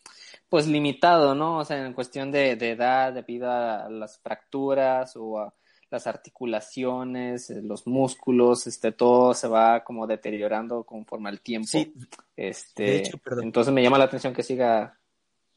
pues 0.49 0.67
limitado, 0.67 1.35
¿no? 1.35 1.59
O 1.59 1.65
sea, 1.67 1.85
en 1.85 1.93
cuestión 1.93 2.33
de, 2.33 2.57
de 2.57 2.71
edad, 2.71 3.13
debido 3.13 3.51
a 3.51 3.91
las 3.91 4.19
fracturas 4.21 5.17
o 5.17 5.39
a 5.39 5.55
las 5.91 6.07
articulaciones, 6.07 7.51
eh, 7.51 7.63
los 7.63 7.87
músculos, 7.87 8.67
este, 8.67 8.93
todo 8.93 9.35
se 9.35 9.49
va 9.49 9.85
como 9.85 10.07
deteriorando 10.07 10.85
conforme 10.85 11.29
al 11.29 11.41
tiempo. 11.41 11.69
Sí. 11.69 11.95
Este, 12.37 13.03
entonces 13.43 13.73
me 13.73 13.83
llama 13.83 13.99
la 13.99 14.05
atención 14.05 14.33
que 14.33 14.43
siga, 14.43 14.99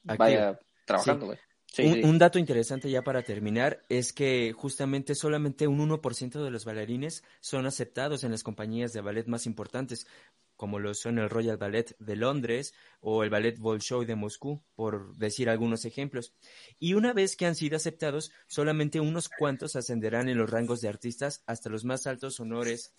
vaya 0.03 0.59
trabajando, 0.85 1.35
un, 1.79 2.17
dato 2.17 2.37
interesante 2.37 2.89
ya 2.91 3.01
para 3.01 3.21
terminar 3.21 3.81
es 3.87 4.11
que 4.11 4.53
justamente 4.53 5.15
solamente 5.15 5.67
un 5.67 5.79
1% 5.89 6.43
de 6.43 6.51
los 6.51 6.65
bailarines 6.65 7.23
son 7.39 7.65
aceptados 7.65 8.25
en 8.25 8.31
las 8.31 8.43
compañías 8.43 8.91
de 8.91 8.99
ballet 8.99 9.25
más 9.27 9.45
importantes 9.45 10.05
como 10.61 10.77
lo 10.77 10.93
son 10.93 11.17
el 11.17 11.27
Royal 11.27 11.57
Ballet 11.57 11.95
de 11.97 12.15
Londres 12.15 12.75
o 12.99 13.23
el 13.23 13.31
Ballet 13.31 13.57
Bolshoi 13.57 14.05
de 14.05 14.13
Moscú, 14.13 14.61
por 14.75 15.17
decir 15.17 15.49
algunos 15.49 15.85
ejemplos. 15.85 16.35
Y 16.77 16.93
una 16.93 17.13
vez 17.13 17.35
que 17.35 17.47
han 17.47 17.55
sido 17.55 17.77
aceptados, 17.77 18.31
solamente 18.45 18.99
unos 18.99 19.27
cuantos 19.27 19.75
ascenderán 19.75 20.29
en 20.29 20.37
los 20.37 20.51
rangos 20.51 20.79
de 20.79 20.87
artistas 20.87 21.41
hasta 21.47 21.71
los 21.71 21.83
más 21.83 22.05
altos 22.05 22.39
honores 22.39 22.93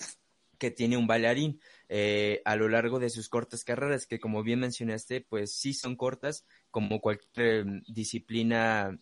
que 0.59 0.73
tiene 0.73 0.97
un 0.97 1.07
bailarín 1.07 1.61
eh, 1.89 2.43
a 2.45 2.57
lo 2.57 2.69
largo 2.69 2.99
de 2.99 3.11
sus 3.11 3.29
cortas 3.29 3.63
carreras, 3.63 4.09
que 4.09 4.19
como 4.19 4.43
bien 4.43 4.59
mencionaste, 4.59 5.21
pues 5.21 5.55
sí 5.55 5.73
son 5.73 5.95
cortas 5.95 6.45
como 6.73 7.01
cualquier 7.01 7.61
em, 7.61 7.83
disciplina, 7.87 8.99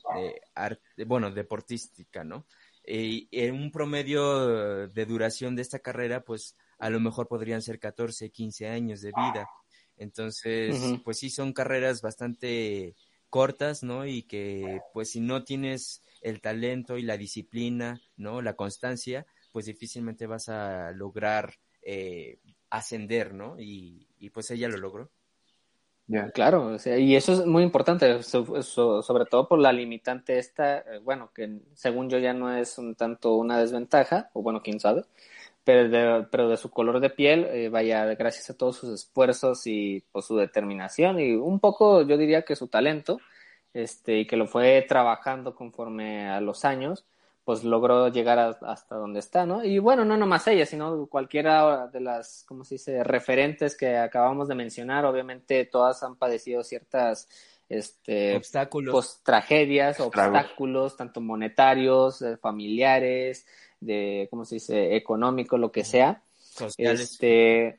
bueno, 1.07 1.31
deportística, 1.31 2.25
¿no? 2.25 2.44
En 2.85 3.55
un 3.55 3.70
promedio 3.70 4.87
de 4.87 5.07
duración 5.07 5.57
de 5.57 5.62
esta 5.62 5.79
carrera, 5.79 6.25
pues 6.25 6.57
a 6.81 6.90
lo 6.90 7.01
mejor 7.01 7.29
podrían 7.29 7.62
ser 7.62 7.79
14, 7.79 8.31
15 8.31 8.69
años 8.69 9.01
de 9.01 9.12
vida. 9.14 9.49
Entonces, 9.97 10.99
pues 11.05 11.19
sí, 11.19 11.31
son 11.31 11.53
carreras 11.53 12.01
bastante 12.01 12.97
cortas, 13.29 13.83
¿no? 13.83 14.07
Y 14.07 14.23
que, 14.23 14.81
pues 14.93 15.11
si 15.11 15.21
no 15.21 15.45
tienes 15.45 16.03
el 16.21 16.40
talento 16.40 16.99
y 16.99 17.03
la 17.03 17.16
disciplina, 17.16 18.01
¿no? 18.16 18.43
La 18.43 18.57
constancia, 18.57 19.27
pues 19.53 19.66
difícilmente 19.66 20.27
vas 20.27 20.49
a 20.49 20.90
lograr 20.93 21.55
eh, 21.83 22.38
ascender, 22.71 23.35
¿no? 23.35 23.59
Y, 23.59 24.09
y, 24.19 24.31
pues 24.31 24.51
ella 24.51 24.69
lo 24.69 24.79
logró. 24.79 25.11
Ya, 26.07 26.31
Claro, 26.33 26.66
o 26.66 26.79
sea, 26.79 26.99
y 26.99 27.14
eso 27.14 27.33
es 27.33 27.47
muy 27.47 27.62
importante, 27.62 28.23
sobre 28.25 29.25
todo 29.27 29.49
por 29.49 29.61
la 29.61 29.73
limitante 29.73 30.38
esta, 30.38 30.79
eh, 30.79 30.99
bueno, 30.99 31.31
que 31.33 31.61
según 31.75 32.11
yo 32.11 32.19
ya 32.19 32.35
no 32.35 32.53
es 32.53 32.79
un 32.79 32.97
tanto 32.97 33.37
una 33.37 33.61
desventaja, 33.61 34.29
o 34.33 34.43
bueno, 34.43 34.61
quién 34.61 34.81
sabe, 34.81 35.05
pero 35.64 35.88
de, 35.88 36.27
pero 36.31 36.49
de 36.49 36.57
su 36.57 36.70
color 36.70 37.01
de 37.01 37.11
piel, 37.11 37.44
eh, 37.44 37.68
vaya, 37.68 38.05
gracias 38.14 38.51
a 38.51 38.57
todos 38.57 38.77
sus 38.77 38.90
esfuerzos 38.90 39.66
y 39.66 40.05
pues, 40.12 40.25
su 40.25 40.37
determinación 40.37 41.20
y 41.20 41.33
un 41.35 41.61
poco, 41.61 42.03
yo 42.03 42.16
diría 42.16 42.42
que 42.42 42.57
su 42.57 42.68
talento, 42.68 43.18
este, 43.75 44.18
y 44.18 44.27
que 44.27 44.37
lo 44.37 44.46
fue 44.46 44.85
trabajando 44.88 45.55
conforme 45.55 46.29
a 46.29 46.40
los 46.40 46.64
años, 46.64 47.05
pues 47.44 47.64
logró 47.64 48.09
llegar 48.09 48.59
hasta 48.62 48.96
donde 48.96 49.18
está, 49.18 49.46
¿no? 49.46 49.64
Y 49.64 49.79
bueno, 49.79 50.05
no 50.05 50.16
nomás 50.16 50.46
ella, 50.46 50.66
sino 50.66 51.07
cualquiera 51.07 51.88
de 51.88 52.01
las, 52.01 52.44
¿cómo 52.46 52.64
se 52.64 52.77
dice?, 52.77 53.03
referentes 53.03 53.77
que 53.77 53.96
acabamos 53.96 54.49
de 54.49 54.55
mencionar, 54.55 55.05
obviamente 55.05 55.64
todas 55.64 56.03
han 56.03 56.16
padecido 56.16 56.62
ciertas 56.62 57.29
este 57.68 58.37
obstáculos 58.37 58.92
pues, 58.92 59.20
tragedias 59.23 60.01
obstáculos 60.01 60.96
tanto 60.96 61.20
monetarios 61.20 62.20
eh, 62.20 62.37
familiares 62.37 63.46
de 63.81 64.29
cómo 64.31 64.45
se 64.45 64.57
dice 64.57 64.97
económico 64.97 65.59
lo 65.59 65.73
que 65.73 65.85
sea. 65.85 66.23
Sociales. 66.38 67.01
Este 67.01 67.79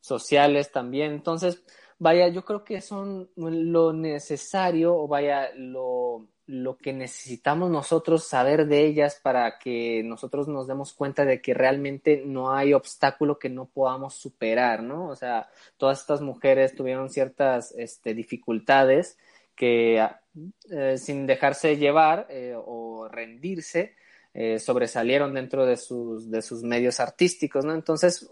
sociales 0.00 0.70
también. 0.70 1.12
Entonces 1.12 1.62
vaya 1.98 2.28
yo 2.28 2.44
creo 2.44 2.64
que 2.64 2.80
son 2.80 3.30
lo 3.36 3.92
necesario 3.92 4.94
o 4.94 5.08
vaya 5.08 5.50
lo 5.54 6.28
lo 6.46 6.76
que 6.76 6.92
necesitamos 6.92 7.70
nosotros 7.70 8.24
saber 8.24 8.66
de 8.66 8.86
ellas 8.86 9.18
para 9.20 9.58
que 9.58 10.02
nosotros 10.04 10.46
nos 10.46 10.68
demos 10.68 10.92
cuenta 10.94 11.24
de 11.24 11.40
que 11.40 11.54
realmente 11.54 12.22
no 12.24 12.52
hay 12.52 12.72
obstáculo 12.72 13.38
que 13.38 13.48
no 13.48 13.66
podamos 13.66 14.14
superar, 14.14 14.82
¿no? 14.82 15.08
O 15.08 15.16
sea, 15.16 15.48
todas 15.76 16.00
estas 16.00 16.20
mujeres 16.20 16.76
tuvieron 16.76 17.10
ciertas 17.10 17.72
este, 17.76 18.14
dificultades 18.14 19.18
que 19.56 20.06
eh, 20.70 20.98
sin 20.98 21.26
dejarse 21.26 21.76
llevar 21.78 22.28
eh, 22.30 22.54
o 22.56 23.08
rendirse, 23.08 23.96
eh, 24.38 24.58
sobresalieron 24.58 25.32
dentro 25.32 25.64
de 25.64 25.78
sus, 25.78 26.30
de 26.30 26.42
sus 26.42 26.62
medios 26.62 27.00
artísticos, 27.00 27.64
¿no? 27.64 27.72
Entonces, 27.72 28.30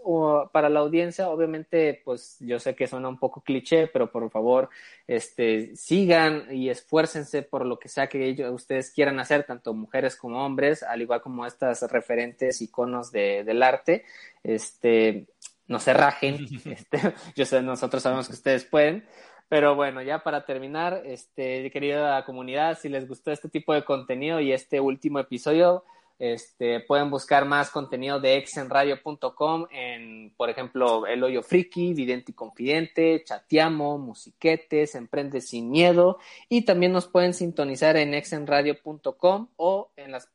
para 0.51 0.69
la 0.69 0.81
audiencia, 0.81 1.29
obviamente, 1.29 1.99
pues 2.05 2.37
yo 2.41 2.59
sé 2.59 2.75
que 2.75 2.85
suena 2.85 3.09
un 3.09 3.17
poco 3.17 3.41
cliché, 3.41 3.87
pero 3.87 4.11
por 4.11 4.29
favor, 4.29 4.69
este, 5.07 5.75
sigan 5.75 6.45
y 6.55 6.69
esfuércense 6.69 7.41
por 7.41 7.65
lo 7.65 7.79
que 7.79 7.89
sea 7.89 8.05
que 8.05 8.23
ellos, 8.23 8.53
ustedes 8.53 8.91
quieran 8.91 9.19
hacer, 9.19 9.45
tanto 9.45 9.73
mujeres 9.73 10.15
como 10.15 10.45
hombres, 10.45 10.83
al 10.83 11.01
igual 11.01 11.23
como 11.23 11.43
estas 11.43 11.81
referentes, 11.91 12.61
iconos 12.61 13.11
de, 13.11 13.43
del 13.43 13.63
arte, 13.63 14.05
este, 14.43 15.25
no 15.65 15.79
se 15.79 15.95
rajen, 15.95 16.45
este, 16.65 17.15
yo 17.35 17.47
sé, 17.47 17.63
nosotros 17.63 18.03
sabemos 18.03 18.27
que 18.27 18.35
ustedes 18.35 18.63
pueden, 18.63 19.07
pero 19.49 19.73
bueno, 19.73 20.03
ya 20.03 20.19
para 20.21 20.45
terminar, 20.45 21.01
este, 21.03 21.71
querida 21.71 22.23
comunidad, 22.25 22.77
si 22.77 22.89
les 22.89 23.07
gustó 23.07 23.31
este 23.31 23.49
tipo 23.49 23.73
de 23.73 23.83
contenido 23.83 24.39
y 24.39 24.51
este 24.51 24.79
último 24.79 25.17
episodio, 25.17 25.83
este, 26.17 26.79
pueden 26.79 27.09
buscar 27.09 27.45
más 27.45 27.69
contenido 27.69 28.19
de 28.19 28.37
exenradio.com 28.37 29.67
en, 29.71 30.33
por 30.37 30.49
ejemplo, 30.49 31.05
El 31.07 31.23
Hoyo 31.23 31.43
Friki, 31.43 31.93
Vidente 31.93 32.31
y 32.31 32.35
Confidente, 32.35 33.23
Chateamo, 33.25 33.97
Musiquetes, 33.97 34.95
Emprende 34.95 35.41
Sin 35.41 35.69
Miedo 35.69 36.19
y 36.47 36.63
también 36.63 36.93
nos 36.93 37.07
pueden 37.07 37.33
sintonizar 37.33 37.97
en 37.97 38.13
exenradio.com 38.13 39.49
o 39.57 39.91
en 39.97 40.11
las 40.11 40.31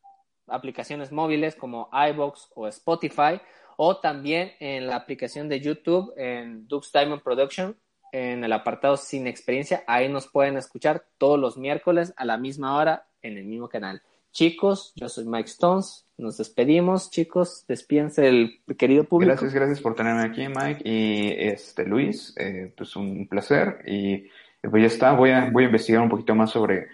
aplicaciones 0.46 1.12
móviles 1.12 1.54
como 1.54 1.88
iBox 1.92 2.50
o 2.54 2.66
Spotify 2.66 3.40
o 3.76 3.96
también 3.96 4.52
en 4.60 4.86
la 4.86 4.96
aplicación 4.96 5.48
de 5.48 5.60
YouTube 5.60 6.12
en 6.16 6.68
Dux 6.68 6.92
Diamond 6.92 7.22
Production 7.22 7.76
en 8.12 8.44
el 8.44 8.52
apartado 8.52 8.96
Sin 8.96 9.26
Experiencia. 9.26 9.84
Ahí 9.86 10.08
nos 10.08 10.26
pueden 10.26 10.56
escuchar 10.56 11.06
todos 11.16 11.38
los 11.38 11.56
miércoles 11.56 12.12
a 12.16 12.24
la 12.24 12.36
misma 12.36 12.76
hora 12.76 13.06
en 13.22 13.38
el 13.38 13.44
mismo 13.44 13.68
canal. 13.68 14.02
Chicos, 14.32 14.92
yo 14.94 15.08
soy 15.08 15.24
Mike 15.26 15.48
Stones. 15.48 16.06
Nos 16.16 16.38
despedimos, 16.38 17.10
chicos. 17.10 17.64
Despídense 17.66 18.28
el 18.28 18.62
querido 18.78 19.04
público. 19.04 19.32
Gracias, 19.32 19.52
gracias 19.52 19.80
por 19.80 19.94
tenerme 19.94 20.22
aquí, 20.22 20.46
Mike. 20.48 20.82
Y 20.84 21.32
este 21.36 21.84
Luis, 21.84 22.34
eh, 22.36 22.72
pues 22.76 22.94
un 22.96 23.26
placer. 23.28 23.82
Y 23.86 24.28
pues 24.62 24.82
ya 24.82 24.86
está, 24.86 25.12
voy 25.12 25.30
a, 25.30 25.50
voy 25.50 25.64
a 25.64 25.66
investigar 25.66 26.02
un 26.02 26.08
poquito 26.10 26.34
más 26.34 26.50
sobre, 26.50 26.88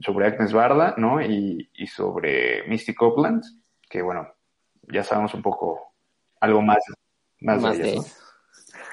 sobre 0.00 0.26
Agnes 0.26 0.52
Barda, 0.52 0.94
¿no? 0.96 1.20
Y, 1.20 1.70
y 1.74 1.86
sobre 1.86 2.66
Misty 2.68 2.94
Copeland, 2.94 3.42
que 3.88 4.02
bueno, 4.02 4.28
ya 4.90 5.02
sabemos 5.04 5.34
un 5.34 5.42
poco 5.42 5.92
algo 6.40 6.62
más, 6.62 6.78
más, 7.40 7.76
de 7.76 7.90
ellas, 7.90 8.18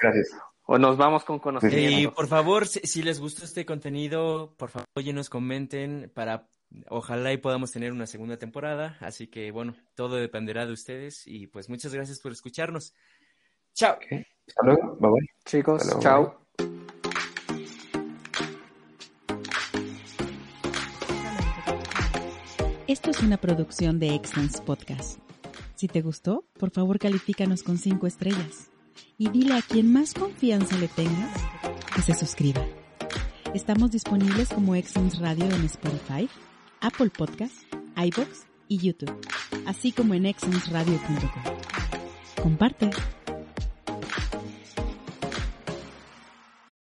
Gracias 0.00 0.28
o 0.70 0.76
nos 0.76 0.98
vamos 0.98 1.24
con 1.24 1.38
conocimiento. 1.38 2.10
Y 2.10 2.14
por 2.14 2.28
favor, 2.28 2.66
si, 2.66 3.02
les 3.02 3.20
gustó 3.20 3.46
este 3.46 3.64
contenido, 3.64 4.54
por 4.58 4.68
favor, 4.68 4.84
oye, 4.94 5.14
nos 5.14 5.30
comenten 5.30 6.12
para 6.14 6.50
ojalá 6.88 7.32
y 7.32 7.38
podamos 7.38 7.72
tener 7.72 7.92
una 7.92 8.06
segunda 8.06 8.36
temporada. 8.38 8.96
Así 9.00 9.26
que 9.28 9.50
bueno, 9.50 9.74
todo 9.94 10.16
dependerá 10.16 10.66
de 10.66 10.72
ustedes 10.72 11.26
y 11.26 11.46
pues 11.46 11.68
muchas 11.68 11.94
gracias 11.94 12.20
por 12.20 12.32
escucharnos. 12.32 12.94
Chao. 13.74 13.98
Hasta 14.46 14.62
luego. 14.64 14.96
Bye 14.96 15.10
bye. 15.10 15.28
Chicos, 15.44 15.98
chao. 16.00 16.46
Esto 22.88 23.10
es 23.10 23.20
una 23.20 23.36
producción 23.36 23.98
de 23.98 24.14
Excellence 24.14 24.62
Podcast. 24.62 25.20
Si 25.74 25.88
te 25.88 26.00
gustó, 26.00 26.44
por 26.58 26.70
favor 26.70 26.98
califícanos 26.98 27.62
con 27.62 27.76
cinco 27.78 28.06
estrellas 28.06 28.70
y 29.18 29.28
dile 29.28 29.54
a 29.54 29.62
quien 29.62 29.92
más 29.92 30.14
confianza 30.14 30.76
le 30.78 30.88
tengas 30.88 31.36
que 31.94 32.02
se 32.02 32.14
suscriba. 32.14 32.64
Estamos 33.54 33.90
disponibles 33.90 34.48
como 34.48 34.74
Excellence 34.74 35.20
Radio 35.20 35.44
en 35.44 35.64
Spotify, 35.66 36.28
Apple 36.80 37.10
Podcasts, 37.10 37.66
iBox 37.96 38.46
y 38.68 38.78
YouTube, 38.78 39.14
así 39.66 39.92
como 39.92 40.14
en 40.14 40.26
excellenceradio.com. 40.26 42.42
Comparte. 42.42 42.90